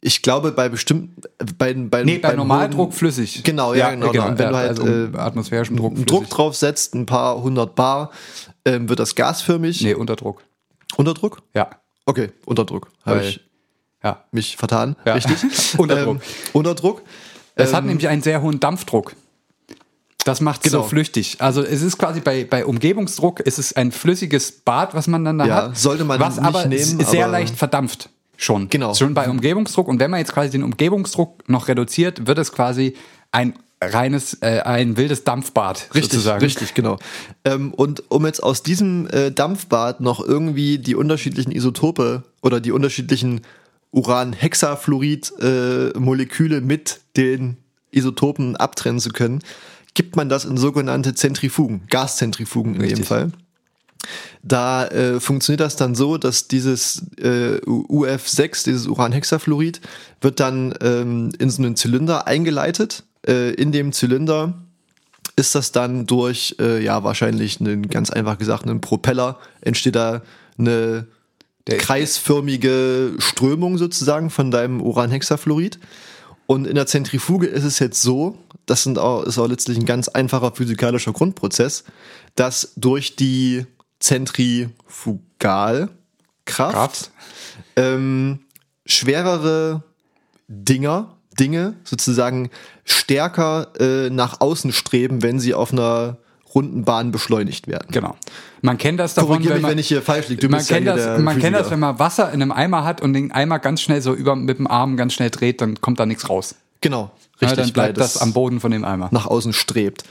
[0.00, 1.14] ich glaube bei bestimmten
[1.58, 3.42] bei, bei, Nee, bei beim Normaldruck flüssig.
[3.44, 4.06] Genau, ja, genau.
[4.08, 6.34] Und wenn du halt also äh, atmosphärischen Druck, einen Druck flüssig.
[6.36, 8.10] drauf setzt, ein paar hundert Bar,
[8.64, 9.82] ähm, wird das gasförmig.
[9.82, 10.42] Nee, Unterdruck.
[10.96, 11.42] Unterdruck?
[11.54, 11.68] Ja.
[12.06, 12.88] Okay, Unterdruck.
[13.04, 13.40] Habe Weil- ich
[14.02, 14.24] Ja.
[14.32, 14.96] mich vertan.
[15.04, 15.14] Ja.
[15.14, 15.36] Richtig.
[15.78, 16.16] Unterdruck.
[16.16, 16.20] Ähm,
[16.54, 17.02] Unterdruck.
[17.54, 19.14] Es hat Ähm, nämlich einen sehr hohen Dampfdruck.
[20.24, 20.84] Das macht es Genau.
[20.84, 21.36] so flüchtig.
[21.40, 25.38] Also es ist quasi bei, bei Umgebungsdruck, es ist ein flüssiges Bad, was man dann
[25.38, 25.76] da Ja, hat.
[25.76, 28.08] sollte man was nicht aber nehmen, s- sehr aber- leicht verdampft.
[28.36, 28.68] Schon.
[28.68, 28.94] Genau.
[28.94, 29.88] Schon bei Umgebungsdruck.
[29.88, 32.94] Und wenn man jetzt quasi den Umgebungsdruck noch reduziert, wird es quasi
[33.30, 36.40] ein reines, äh, ein wildes Dampfbad Richtig, sozusagen.
[36.40, 36.98] richtig, genau.
[37.44, 42.70] Ähm, und um jetzt aus diesem äh, Dampfbad noch irgendwie die unterschiedlichen Isotope oder die
[42.72, 43.40] unterschiedlichen
[43.90, 47.56] Uran-Hexafluorid-Moleküle mit den
[47.90, 49.40] Isotopen abtrennen zu können,
[49.94, 53.06] gibt man das in sogenannte Zentrifugen, Gaszentrifugen in dem Richtig.
[53.06, 53.32] Fall.
[54.42, 59.80] Da äh, funktioniert das dann so, dass dieses äh, UF6, dieses Uranhexafluorid,
[60.20, 63.04] wird dann ähm, in so einen Zylinder eingeleitet.
[63.26, 64.54] Äh, in dem Zylinder
[65.36, 70.22] ist das dann durch, äh, ja, wahrscheinlich einen, ganz einfach gesagt, einen Propeller, entsteht da
[70.58, 71.06] eine
[71.66, 75.78] kreisförmige Strömung sozusagen von deinem Uranhexafluorid.
[76.52, 78.36] Und in der Zentrifuge ist es jetzt so,
[78.66, 81.84] das sind auch, ist auch letztlich ein ganz einfacher physikalischer Grundprozess,
[82.34, 83.64] dass durch die
[84.00, 85.94] Zentrifugalkraft
[86.44, 87.10] Kraft.
[87.76, 88.40] ähm,
[88.84, 89.82] schwerere
[90.46, 92.50] Dinger, Dinge sozusagen
[92.84, 96.18] stärker äh, nach außen streben, wenn sie auf einer
[96.54, 97.88] runden Bahn beschleunigt werden.
[97.92, 98.14] Genau.
[98.62, 100.48] Man kennt das davon, Korrigier wenn mich, man, wenn ich hier falsch liege.
[100.48, 103.00] Man ja kennt hier das, man kennt das, wenn man Wasser in einem Eimer hat
[103.00, 105.98] und den Eimer ganz schnell so über mit dem Arm ganz schnell dreht, dann kommt
[106.00, 106.54] da nichts raus.
[106.80, 107.10] Genau,
[107.40, 107.64] Ja, richtig.
[107.66, 109.08] dann bleibt weil das am Boden von dem Eimer.
[109.12, 110.04] nach außen strebt.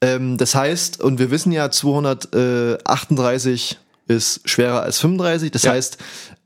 [0.00, 5.50] Ähm, das heißt, und wir wissen ja, 238 ist schwerer als 35.
[5.50, 5.72] Das Ja.
[5.72, 5.96] heißt,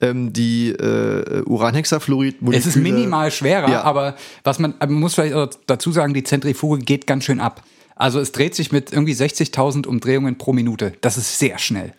[0.00, 2.56] ähm, die äh, Uranhexafluorid-Moleküle...
[2.58, 3.82] Es ist minimal schwerer, Ja.
[3.82, 5.34] aber was man, man muss vielleicht
[5.66, 7.62] dazu sagen, die Zentrifuge geht ganz schön ab.
[7.98, 10.92] Also es dreht sich mit irgendwie 60.000 Umdrehungen pro Minute.
[11.00, 11.92] Das ist sehr schnell.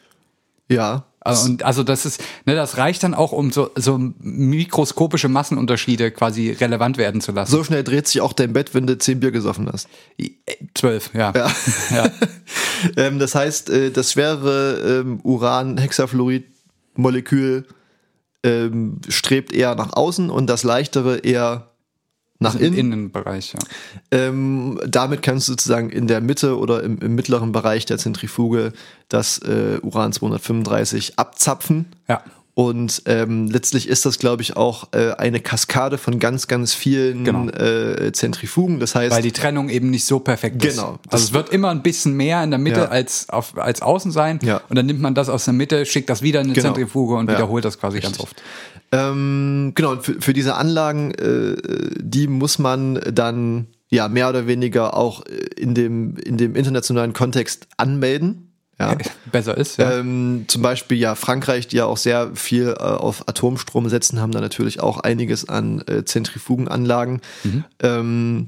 [0.69, 5.27] Ja, Also, und also das ist, ne, das reicht dann auch, um so, so mikroskopische
[5.27, 7.51] Massenunterschiede quasi relevant werden zu lassen.
[7.51, 9.87] So schnell dreht sich auch dein Bett, wenn du zehn Bier gesoffen hast.
[10.73, 11.31] Zwölf, ja.
[11.35, 11.51] Ja.
[11.95, 12.09] ja.
[12.97, 17.65] ähm, das heißt, äh, das schwere ähm, Uran-Hexafluorid-Molekül
[18.43, 21.68] ähm, strebt eher nach außen und das leichtere eher
[22.39, 22.77] nach Im innen.
[22.77, 23.59] Innenbereich, ja.
[24.11, 28.71] Ähm, damit kannst du sozusagen in der Mitte oder im, im mittleren Bereich der Zentrifuge
[29.09, 31.85] das äh, Uran 235 abzapfen.
[32.07, 32.23] Ja.
[32.59, 37.23] Und ähm, letztlich ist das, glaube ich, auch äh, eine Kaskade von ganz, ganz vielen
[37.23, 37.47] Genau.
[37.47, 38.81] äh, Zentrifugen.
[38.81, 40.75] Das heißt, Weil die Trennung eben nicht so perfekt ist.
[40.75, 40.99] Genau.
[41.09, 42.85] Also es wird immer ein bisschen mehr in der Mitte Ja.
[42.89, 44.39] als, auf, als außen sein.
[44.43, 44.59] Ja.
[44.67, 46.67] Und dann nimmt man das aus der Mitte, schickt das wieder in eine Genau.
[46.73, 47.37] Zentrifuge und Ja.
[47.37, 48.17] wiederholt das quasi Richtig.
[48.17, 48.43] ganz oft.
[48.91, 51.55] Ähm, genau, und für, für diese Anlagen, äh,
[51.97, 57.13] die muss man dann ja mehr oder weniger auch äh, in dem, in dem internationalen
[57.13, 58.48] Kontext anmelden.
[58.79, 58.97] Ja.
[59.29, 59.91] Besser ist, ja.
[59.91, 64.31] Ähm, zum Beispiel ja Frankreich, die ja auch sehr viel äh, auf Atomstrom setzen, haben
[64.31, 67.19] da natürlich auch einiges an äh, Zentrifugenanlagen.
[67.81, 68.47] Ähm,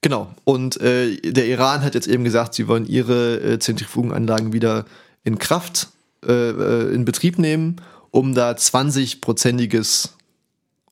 [0.00, 0.32] genau.
[0.44, 4.84] Und äh, der Iran hat jetzt eben gesagt, sie wollen ihre äh, Zentrifugenanlagen wieder
[5.24, 5.88] in Kraft,
[6.24, 7.80] äh, äh, in Betrieb nehmen,
[8.12, 10.10] um da 20-prozentiges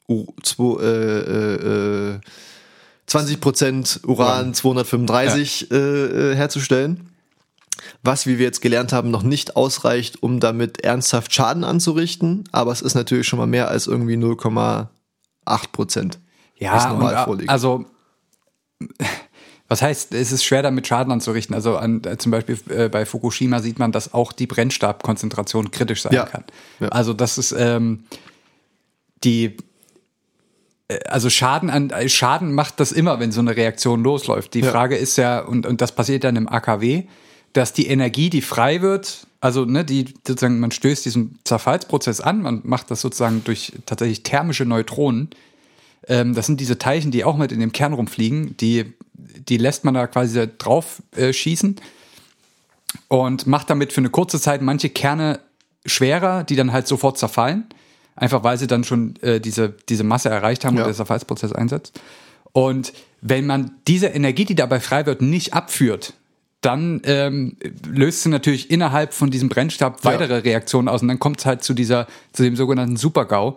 [0.09, 2.21] U zwei, äh, äh, äh,
[3.09, 7.10] 20% Uran 235 äh, äh, herzustellen
[8.03, 12.45] was, wie wir jetzt gelernt haben, noch nicht ausreicht, um damit ernsthaft Schaden anzurichten.
[12.53, 14.89] Aber es ist natürlich schon mal mehr als irgendwie 0,8
[15.73, 16.19] Prozent.
[16.57, 17.51] Ja, und, vorliegt.
[17.51, 17.87] also
[19.69, 21.55] was heißt, es ist schwer damit Schaden anzurichten.
[21.55, 26.03] Also an, äh, zum Beispiel äh, bei Fukushima sieht man, dass auch die Brennstabkonzentration kritisch
[26.03, 26.25] sein Ja.
[26.25, 26.45] kann.
[26.81, 26.89] Ja.
[26.89, 28.05] Also das ist ähm,
[29.23, 29.57] die
[30.89, 34.55] äh, also Schaden an äh, Schaden macht das immer, wenn so eine Reaktion losläuft.
[34.55, 34.73] Die Ja.
[34.73, 37.05] Frage ist ja, und, und das passiert dann im AKW,
[37.53, 42.43] dass die Energie, die frei wird, also ne, die sozusagen, man stößt diesen Zerfallsprozess an,
[42.43, 45.31] man macht das sozusagen durch tatsächlich thermische Neutronen.
[46.07, 49.85] Ähm, das sind diese Teilchen, die auch mit in dem Kern rumfliegen, die, die lässt
[49.85, 51.77] man da quasi drauf äh, schießen
[53.09, 55.41] und macht damit für eine kurze Zeit manche Kerne
[55.87, 57.65] schwerer, die dann halt sofort zerfallen.
[58.17, 60.83] Einfach weil sie dann schon äh, diese, diese Masse erreicht haben Ja.
[60.83, 61.99] und der Zerfallsprozess einsetzt.
[62.53, 62.93] Und
[63.23, 66.15] wenn man diese Energie, die dabei frei wird, nicht abführt,
[66.61, 67.57] dann ähm,
[67.87, 70.11] löst sie natürlich innerhalb von diesem Brennstab Ja.
[70.13, 73.57] weitere Reaktionen aus und dann kommt es halt zu dieser, zu dem sogenannten Supergau.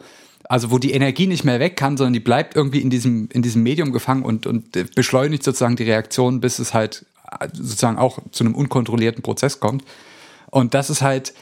[0.49, 3.41] Also wo die Energie nicht mehr weg kann, sondern die bleibt irgendwie in diesem, in
[3.41, 7.05] diesem Medium gefangen und, und äh, beschleunigt sozusagen die Reaktion, bis es halt
[7.39, 9.83] äh, sozusagen auch zu einem unkontrollierten Prozess kommt.
[10.51, 11.33] Und das ist halt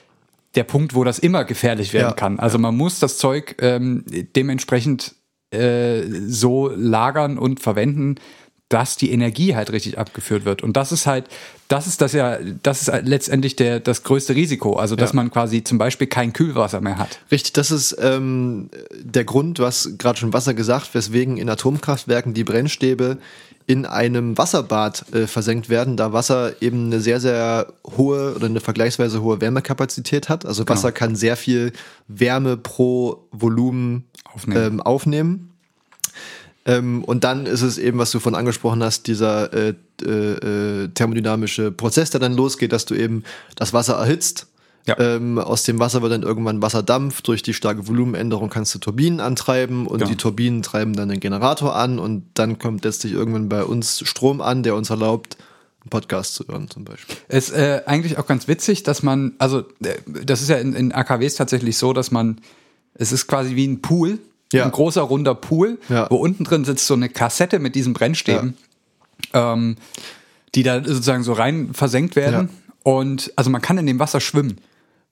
[0.56, 2.14] der Punkt, wo das immer gefährlich werden Ja.
[2.14, 2.40] kann.
[2.40, 4.04] Also man muss das Zeug ähm,
[4.36, 5.16] dementsprechend
[5.52, 8.16] äh, so lagern und verwenden,
[8.72, 10.64] dass die Energie halt richtig abgeführt wird.
[10.64, 11.26] Und das ist halt,
[11.68, 14.78] das ist das ja, das ist halt letztendlich der, das größte Risiko.
[14.78, 15.18] Also, dass Ja.
[15.18, 17.20] man quasi zum Beispiel kein Kühlwasser mehr hat.
[17.32, 18.70] Richtig, das ist ähm,
[19.02, 23.18] der Grund, hast gerade schon Wasser gesagt, weswegen in Atomkraftwerken die Brennstäbe
[23.68, 27.68] in einem Wasserbad äh, versenkt werden, da Wasser eben eine sehr, sehr
[27.98, 30.46] hohe oder eine vergleichsweise hohe Wärmekapazität hat.
[30.46, 31.72] Also Wasser kann sehr viel
[32.08, 34.74] Wärme pro Volumen Aufnehmen.
[34.74, 35.51] Ähm, aufnehmen.
[36.66, 40.88] Ähm, und dann ist es eben, was du von angesprochen hast, dieser äh, äh, äh,
[40.90, 43.24] thermodynamische Prozess, der dann losgeht, dass du eben
[43.56, 44.48] das Wasser erhitzt.
[44.88, 44.98] Ja.
[45.00, 47.22] Ähm, aus dem Wasser wird dann irgendwann Wasserdampf.
[47.22, 50.10] Durch die starke Volumenänderung kannst du Turbinen antreiben und Genau.
[50.10, 54.42] die Turbinen treiben dann den Generator an und dann kommt letztlich irgendwann bei uns Strom
[54.42, 55.38] an, der uns erlaubt,
[55.82, 57.16] einen Podcast zu hören zum Beispiel.
[57.28, 59.96] Es ist äh, eigentlich auch ganz witzig, dass man, also äh,
[60.26, 62.42] das ist ja in, in AKWs tatsächlich so, dass man,
[62.96, 64.18] es ist quasi wie ein Pool,
[64.52, 64.66] Ja.
[64.66, 66.08] ein großer runder Pool, Ja.
[66.10, 68.58] wo unten drin sitzt so eine Kassette mit diesen Brennstäben,
[69.34, 69.78] ähm,
[70.56, 72.50] die da sozusagen so rein versenkt werden.
[72.84, 74.58] Und also man kann in dem Wasser schwimmen.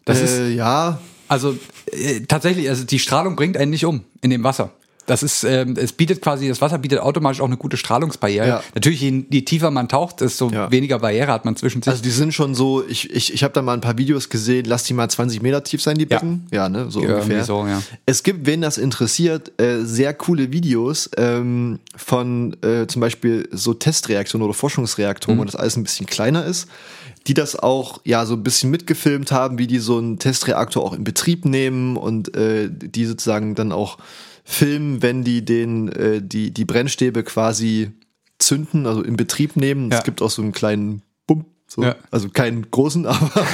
[0.05, 1.55] Das ist äh, ja, also
[1.91, 4.71] äh, tatsächlich, also die Strahlung bringt einen nicht um in dem Wasser.
[5.09, 8.47] Das ist, ähm, es bietet quasi, das Wasser bietet automatisch auch eine gute Strahlungsbarriere.
[8.47, 8.63] Ja.
[8.75, 10.71] Natürlich, je, je tiefer man taucht, desto Ja.
[10.71, 11.89] weniger Barriere hat man zwischen sich.
[11.91, 14.65] Also die sind schon so, ich, ich, ich habe da mal ein paar Videos gesehen,
[14.67, 16.19] lass die mal 20 Meter tief sein, die Ja.
[16.19, 16.45] Becken.
[16.51, 17.43] Ja, ne, so Ja, ungefähr.
[17.43, 17.81] so, ja.
[18.05, 23.73] Es gibt, wen das interessiert, äh, sehr coole Videos ähm, von äh, zum Beispiel so
[23.73, 25.41] Testreaktionen oder Forschungsreaktoren, Mhm.
[25.41, 26.67] wo das alles ein bisschen kleiner ist,
[27.27, 30.93] die das auch ja so ein bisschen mitgefilmt haben, wie die so einen Testreaktor auch
[30.93, 33.97] in Betrieb nehmen und äh, die sozusagen dann auch
[34.49, 37.91] filmen, wenn die den äh, die die Brennstäbe quasi
[38.39, 39.91] zünden, also in Betrieb nehmen.
[39.91, 39.99] Ja.
[39.99, 41.83] Es gibt auch so einen kleinen Bump, so.
[41.83, 41.95] Ja.
[42.09, 43.45] also keinen großen, aber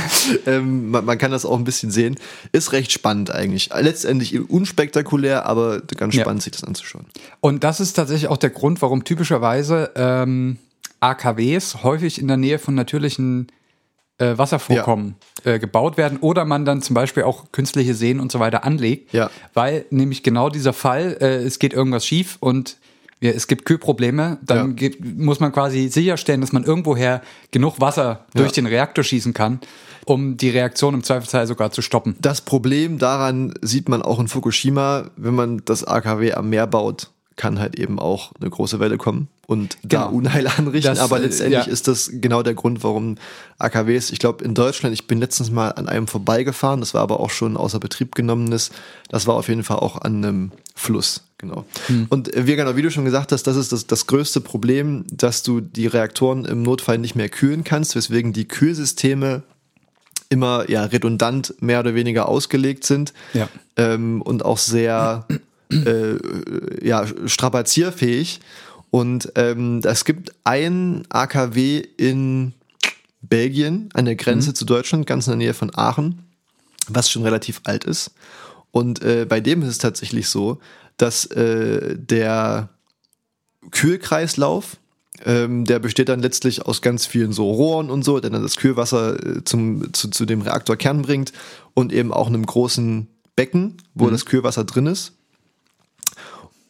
[0.46, 2.16] ähm, man, man kann das auch ein bisschen sehen.
[2.54, 3.72] Ist recht spannend eigentlich.
[3.78, 6.22] Letztendlich unspektakulär, aber ganz Ja.
[6.22, 7.06] spannend, sich das anzuschauen.
[7.42, 10.58] Und das ist tatsächlich auch der Grund, warum typischerweise ähm,
[11.02, 13.48] AKWs häufig in der Nähe von natürlichen
[14.18, 18.40] äh, Wasservorkommen äh, gebaut werden oder man dann zum Beispiel auch künstliche Seen und so
[18.40, 19.14] weiter anlegt.
[19.14, 19.30] Ja.
[19.54, 22.78] Weil nämlich genau dieser Fall, äh, es geht irgendwas schief und
[23.22, 24.74] ja, es gibt Kühlprobleme, dann Ja.
[24.74, 29.62] geht, muss man quasi sicherstellen, dass man irgendwoher genug Wasser durch den Reaktor schießen kann,
[30.06, 32.16] um die Reaktion im Zweifelsfall sogar zu stoppen.
[32.20, 37.12] Das Problem daran sieht man auch in Fukushima, wenn man das AKW am Meer baut,
[37.36, 40.18] kann halt eben auch eine große Welle kommen und da Genau.
[40.18, 40.94] Unheil anrichten.
[40.96, 41.72] Das, Aber äh, letztendlich ja.
[41.72, 43.18] ist das genau der Grund, warum
[43.60, 47.20] AKWs, ich glaube in Deutschland, ich bin letztens mal an einem vorbeigefahren, das war aber
[47.20, 48.72] auch schon außer Betrieb genommenes,
[49.10, 51.24] das war auf jeden Fall auch an einem Fluss.
[51.38, 51.66] Genau.
[51.88, 52.08] Hm.
[52.10, 55.04] Und äh, wie, genau, wie du schon gesagt hast, das ist das, das größte Problem,
[55.12, 59.44] dass du die Reaktoren im Notfall nicht mehr kühlen kannst, weswegen die Kühlsysteme
[60.30, 63.48] immer ja redundant mehr oder weniger ausgelegt sind Ja.
[63.76, 65.26] ähm, und auch sehr
[65.72, 66.18] äh,
[66.86, 68.40] ja, strapazierfähig.
[68.92, 72.54] Und ähm, es gibt ein AKW in
[73.22, 76.24] Belgien an der Grenze zu Deutschland, ganz in der Nähe von Aachen,
[76.88, 78.12] was schon relativ alt ist.
[78.72, 80.60] Und äh, bei dem ist es tatsächlich so,
[80.98, 82.70] dass äh, der
[83.72, 84.78] Kühlkreislauf,
[85.26, 88.58] ähm, der besteht dann letztlich aus ganz vielen so Rohren und so, der dann das
[88.58, 91.34] Kühlwasser äh, zum, zu, zu dem Reaktorkern bringt
[91.74, 95.14] und eben auch einem großen Becken, wo das Kühlwasser drin ist.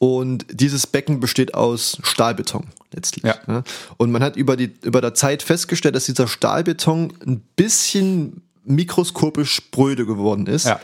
[0.06, 3.24] Und dieses Becken besteht aus Stahlbeton letztlich.
[3.26, 3.38] Ja.
[3.48, 3.64] ne?
[3.98, 9.52] Und man hat über, die, über der Zeit festgestellt, dass dieser Stahlbeton ein bisschen mikroskopisch
[9.54, 10.66] spröde geworden ist.
[10.66, 10.80] Ja.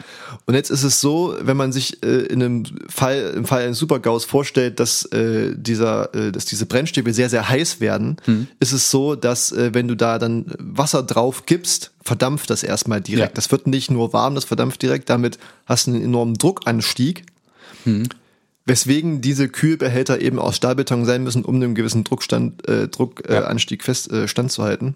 [0.45, 3.78] Und jetzt ist es so, wenn man sich äh, in einem Fall, im Fall eines
[3.80, 8.47] Supergaus vorstellt, dass äh, dieser, äh, dass diese Brennstäbe sehr, sehr heiß werden, Mhm.
[8.59, 13.01] ist es so, dass äh, wenn du da dann Wasser drauf gibst, verdampft das erstmal
[13.01, 13.32] direkt.
[13.32, 13.36] Ja.
[13.36, 15.09] Das wird nicht nur warm, das verdampft direkt.
[15.09, 17.26] Damit hast du einen enormen Druckanstieg.
[17.86, 18.09] Mhm.
[18.66, 23.86] Weswegen diese Kühlbehälter eben aus Stahlbeton sein müssen, um einem gewissen Druckstand, äh, Druckanstieg Ja.
[23.86, 24.95] Fest äh, standzuhalten.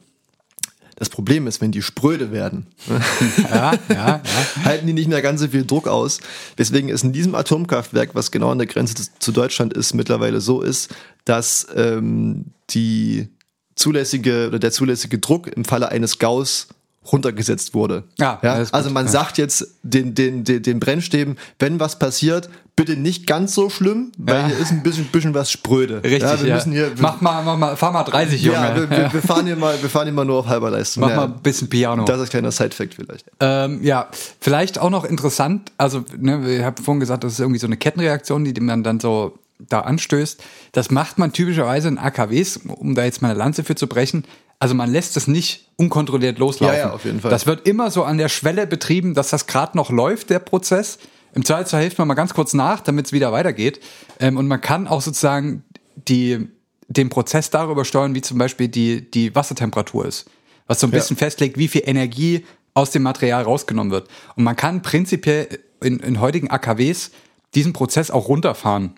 [0.97, 2.67] Das Problem ist, wenn die spröde werden,
[3.49, 4.21] Ja, ja, ja.
[4.63, 6.19] halten die nicht mehr ganz so viel Druck aus.
[6.55, 10.61] Weswegen es in diesem Atomkraftwerk, was genau an der Grenze zu- Deutschland ist, mittlerweile so
[10.61, 10.95] ist,
[11.25, 13.27] dass ähm, die
[13.75, 16.69] zulässige oder der zulässige Druck im Falle eines Gaus
[17.11, 18.03] runtergesetzt wurde.
[18.17, 18.73] Ja, gut.
[18.73, 19.11] also man Ja.
[19.11, 24.11] sagt jetzt den, den, den, den Brennstäben, wenn was passiert, bitte nicht ganz so schlimm,
[24.17, 24.47] weil Ja.
[24.47, 26.03] hier ist ein bisschen, bisschen was spröde.
[26.03, 26.55] Richtig, ja, wir ja.
[26.55, 28.57] müssen hier, mach mal, mach mal, fahr mal 30, Junge.
[28.57, 31.01] ja, wir, wir, wir fahren hier mal, wir fahren hier mal nur auf halber Leistung.
[31.01, 31.15] Mach ja.
[31.15, 32.03] mal ein bisschen Piano.
[32.03, 33.25] Das ist ein kleiner Side-Fact vielleicht.
[33.39, 34.09] Ähm, ja,
[34.39, 37.77] vielleicht auch noch interessant, also ne, ich habe vorhin gesagt, das ist irgendwie so eine
[37.77, 40.43] Kettenreaktion, die man dann so da anstößt.
[40.73, 44.25] Das macht man typischerweise in AKWs, um da jetzt mal eine Lanze für zu brechen.
[44.59, 46.77] Also man lässt es nicht unkontrolliert loslaufen.
[46.77, 47.31] Ja, ja, auf jeden Fall.
[47.31, 50.97] Das wird immer so an der Schwelle betrieben, dass das gerade noch läuft, der Prozess.
[51.35, 53.79] Im Zweifelsfall hilft man mal ganz kurz nach, damit es wieder weitergeht.
[54.19, 55.63] Ähm, und man kann auch sozusagen
[55.95, 56.47] die,
[56.87, 60.25] den Prozess darüber steuern, wie zum Beispiel die, die Wassertemperatur ist.
[60.67, 60.97] Was so ein Ja.
[60.99, 64.07] bisschen festlegt, wie viel Energie aus dem Material rausgenommen wird.
[64.35, 67.11] Und man kann prinzipiell in, in heutigen AKWs
[67.53, 68.93] diesen Prozess auch runterfahren.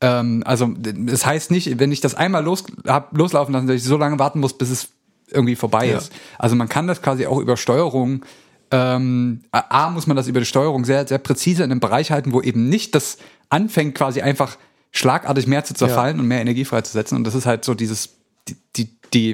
[0.00, 3.84] Ähm, also das heißt nicht, wenn ich das einmal los, hab loslaufen lassen, dass ich
[3.84, 4.88] so lange warten muss, bis es
[5.30, 5.98] irgendwie vorbei Ja.
[5.98, 6.12] ist.
[6.38, 8.24] Also man kann das quasi auch über Steuerung,
[8.70, 12.32] ähm, A, muss man das über die Steuerung sehr, sehr präzise in einem Bereich halten,
[12.32, 13.18] wo eben nicht das
[13.48, 14.56] anfängt, quasi einfach
[14.92, 17.16] schlagartig mehr zu zerfallen und mehr Energie freizusetzen.
[17.16, 18.10] Und das ist halt so dieses,
[18.48, 18.88] die, die,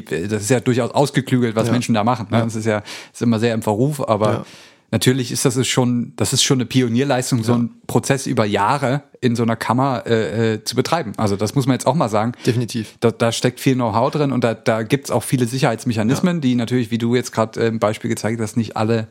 [0.05, 1.72] die das ist ja durchaus ausgeklügelt, was Ja.
[1.72, 2.28] Menschen da machen.
[2.30, 2.43] Ne?
[2.43, 2.82] Das ist ja
[3.12, 4.47] ist immer sehr im Verruf, aber Ja.
[4.91, 9.03] Natürlich ist das ist schon, das ist schon eine Pionierleistung, so einen Prozess über Jahre
[9.20, 11.12] in so einer Kammer äh, äh, zu betreiben.
[11.16, 12.32] Also das muss man jetzt auch mal sagen.
[12.47, 12.97] Definitiv.
[13.01, 16.91] Da, da steckt viel Know-how drin und da, da gibt's auch viele Sicherheitsmechanismen, die natürlich,
[16.91, 19.09] wie du jetzt gerade äh, im Beispiel gezeigt hast, nicht alle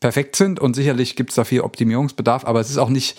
[0.00, 3.18] perfekt sind und sicherlich gibt's da viel Optimierungsbedarf, aber es ist auch nicht,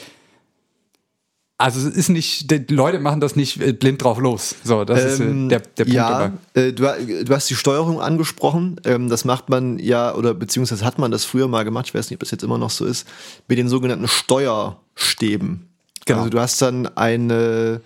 [1.60, 4.56] also es ist nicht, die Leute machen das nicht äh, blind drauf los.
[4.64, 6.84] So, das ist äh, Ähm, der, der Punkt ja, äh, du,
[7.26, 8.80] du hast die Steuerung angesprochen.
[8.86, 12.10] Ähm, das macht man ja, oder beziehungsweise hat man das früher mal gemacht, ich weiß
[12.10, 13.06] nicht, ob das jetzt immer noch so ist,
[13.50, 15.68] mit den sogenannten Steuerstäben.
[16.06, 16.20] Genau.
[16.20, 17.82] Also du hast dann eine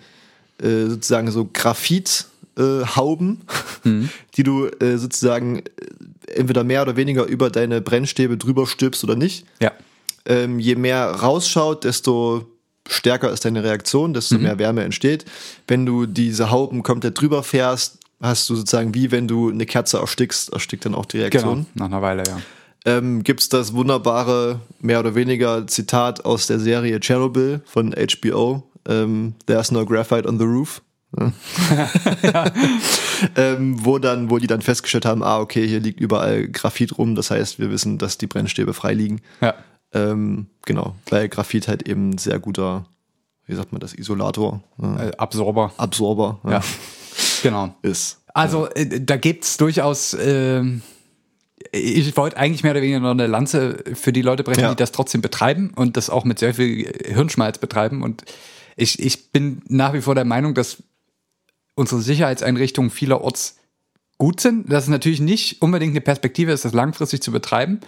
[0.62, 3.40] äh, sozusagen so Graphithauben,
[3.84, 4.08] äh, Mhm.
[4.36, 5.62] die du äh, sozusagen
[6.32, 9.44] entweder mehr oder weniger über deine Brennstäbe drüber stülpst oder nicht.
[9.60, 9.72] Ja.
[10.26, 12.46] Ähm, je mehr rausschaut, desto
[12.88, 15.24] stärker ist deine Reaktion, desto mehr Wärme entsteht.
[15.66, 19.98] Wenn du diese Hauben komplett drüber fährst, hast du sozusagen wie wenn du eine Kerze
[19.98, 21.66] erstickst, erstickt dann auch die Genau, Reaktion.
[21.74, 22.38] nach einer Weile, ja.
[22.86, 28.62] Ähm, Gibt es das wunderbare, mehr oder weniger Zitat aus der Serie Chernobyl von HBO,
[28.86, 30.82] ähm, There's no graphite on the roof.
[31.18, 31.32] Ja.
[33.36, 37.14] ähm, wo dann, wo die dann festgestellt haben, ah, okay, hier liegt überall Graphit rum,
[37.14, 39.20] das heißt, wir wissen, dass die Brennstäbe frei liegen.
[39.40, 39.54] Ja.
[39.94, 42.86] Ähm, genau, weil Graphit halt eben ein sehr guter,
[43.46, 45.72] wie sagt man das, Isolator, äh, Äh, Absorber.
[45.76, 46.50] Absorber ja.
[46.50, 46.62] Ja.
[47.42, 47.74] Genau.
[47.82, 48.20] ist.
[48.34, 50.82] Also äh, da gibt's durchaus ähm,
[51.72, 54.70] ich wollte eigentlich mehr oder weniger noch eine Lanze für die Leute brechen, Ja.
[54.70, 58.02] die das trotzdem betreiben und das auch mit sehr viel Hirnschmalz betreiben.
[58.02, 58.24] Und
[58.76, 60.82] ich, ich bin nach wie vor der Meinung, dass
[61.74, 63.56] unsere Sicherheitseinrichtungen vielerorts
[64.18, 64.70] gut sind.
[64.70, 67.80] Dass es natürlich nicht unbedingt eine Perspektive ist, das langfristig zu betreiben.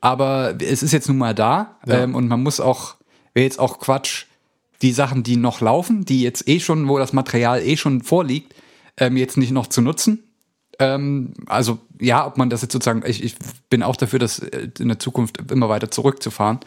[0.00, 2.02] Aber es ist jetzt nun mal da Ja.
[2.02, 2.96] ähm, und man muss auch,
[3.34, 4.26] wäre jetzt auch Quatsch,
[4.82, 8.54] die Sachen, die noch laufen, die jetzt eh schon, wo das Material eh schon vorliegt,
[8.96, 10.22] ähm, jetzt nicht noch zu nutzen.
[10.78, 13.34] Ähm, also ja, ob man das jetzt sozusagen, ich, ich
[13.68, 16.60] bin auch dafür, das äh, in der Zukunft immer weiter zurückzufahren.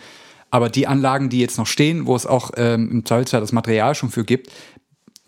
[0.51, 3.95] Aber die Anlagen, die jetzt noch stehen, wo es auch ähm, im Zweifelsfall das Material
[3.95, 4.51] schon für gibt,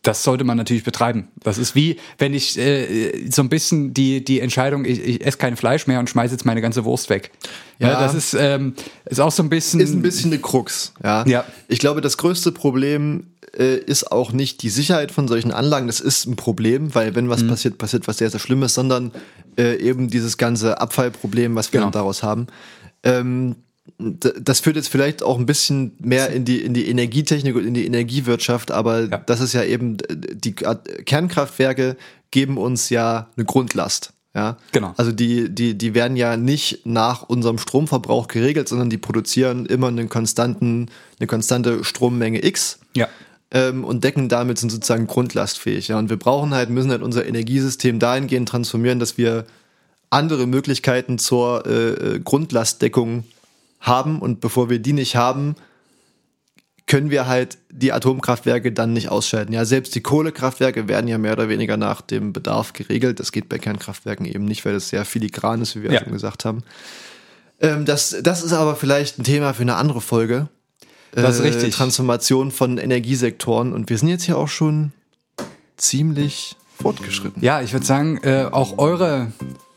[0.06, 1.28] das sollte man natürlich betreiben.
[1.44, 5.38] Das ist wie, wenn ich äh, so ein bisschen die, die Entscheidung, ich, ich esse
[5.38, 7.32] kein Fleisch mehr und schmeiße jetzt meine ganze Wurst weg.
[7.80, 8.00] Ja, Ja.
[8.00, 8.74] das ist, ähm,
[9.06, 9.80] ist auch so ein bisschen.
[9.82, 10.94] ist ein bisschen eine Krux.
[11.04, 11.26] Ja.
[11.28, 11.44] Ja.
[11.68, 13.28] Ich glaube, das größte Problem
[13.58, 15.88] äh, ist auch nicht die Sicherheit von solchen Anlagen.
[15.88, 17.48] Das ist ein Problem, weil wenn was Mhm.
[17.50, 19.12] passiert, passiert was sehr, sehr Schlimmes, sondern
[19.58, 21.92] äh, eben dieses ganze Abfallproblem, was wir Genau.
[21.92, 22.48] daraus haben.
[23.04, 23.56] Ähm,
[23.98, 27.74] das führt jetzt vielleicht auch ein bisschen mehr in die, in die Energietechnik und in
[27.74, 29.18] die Energiewirtschaft, aber Ja.
[29.20, 31.96] das ist ja eben, die Kernkraftwerke
[32.32, 34.12] geben uns ja eine Grundlast.
[34.34, 34.94] Ja, Genau.
[34.98, 39.88] Also die, die, die werden ja nicht nach unserem Stromverbrauch geregelt, sondern die produzieren immer
[39.88, 43.08] einen konstanten, eine konstante Strommenge X Ja.
[43.52, 45.88] ähm, und decken damit sind sozusagen grundlastfähig.
[45.88, 49.46] Ja, und wir brauchen halt, müssen halt unser Energiesystem dahingehend transformieren, dass wir
[50.10, 53.24] andere Möglichkeiten zur äh, äh, Grundlastdeckung
[53.80, 55.56] haben und bevor wir die nicht haben,
[56.88, 59.54] können wir halt die Atomkraftwerke dann nicht ausschalten.
[59.54, 63.20] Ja, selbst die Kohlekraftwerke werden ja mehr oder weniger nach dem Bedarf geregelt.
[63.20, 66.00] Das geht bei Kernkraftwerken eben nicht, weil das sehr filigran ist, wie wir Ja.
[66.04, 66.64] schon gesagt haben.
[67.60, 70.48] Ähm, das, das ist aber vielleicht ein Thema für eine andere Folge.
[71.14, 71.74] Das ist Äh, richtig.
[71.74, 73.74] Transformation von Energiesektoren.
[73.74, 74.92] Und wir sind jetzt hier auch schon
[75.78, 77.42] ziemlich fortgeschritten.
[77.44, 79.32] Ja, ich würde sagen, äh, auch eure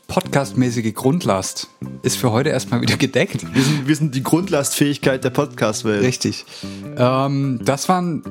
[0.09, 1.69] podcastmäßige Grundlast
[2.01, 3.45] ist für heute erstmal wieder gedeckt.
[3.53, 6.03] Wir sind, wir sind die Grundlastfähigkeit der Podcast-Welt.
[6.03, 6.45] Richtig.
[6.97, 8.23] Ähm, das, waren,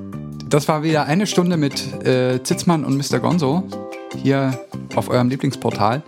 [0.48, 3.20] das war wieder eine Stunde mit äh, Zitzmann und Mr.
[3.20, 3.62] Gonzo
[4.20, 4.58] hier
[4.96, 6.02] auf eurem Lieblingsportal.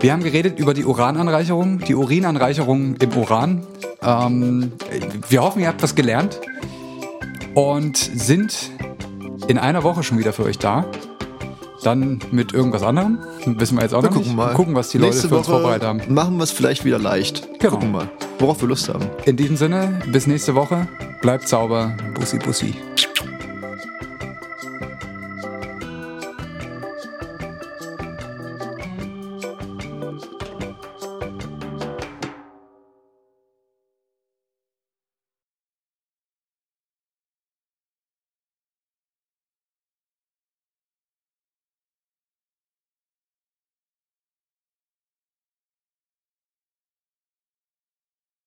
[0.00, 3.66] Wir haben geredet über die Urananreicherung, die Urinanreicherung im Uran.
[4.02, 4.72] Ähm,
[5.28, 6.40] wir hoffen, ihr habt was gelernt
[7.54, 8.70] und sind
[9.48, 10.84] in einer Woche schon wieder für euch da.
[11.82, 13.18] Dann mit irgendwas anderem.
[13.44, 14.36] Wissen wir jetzt auch Wir noch gucken nicht.
[14.36, 14.54] mal.
[14.54, 16.00] Gucken, was die Nächste Leute für uns Woche vorbereitet haben.
[16.08, 17.48] Machen wir es vielleicht wieder leicht.
[17.60, 17.74] Genau.
[17.74, 19.04] Gucken mal, worauf wir Lust haben.
[19.26, 20.88] In diesem Sinne, bis nächste Woche.
[21.22, 21.96] Bleibt sauber.
[22.14, 22.74] Bussi, bussi.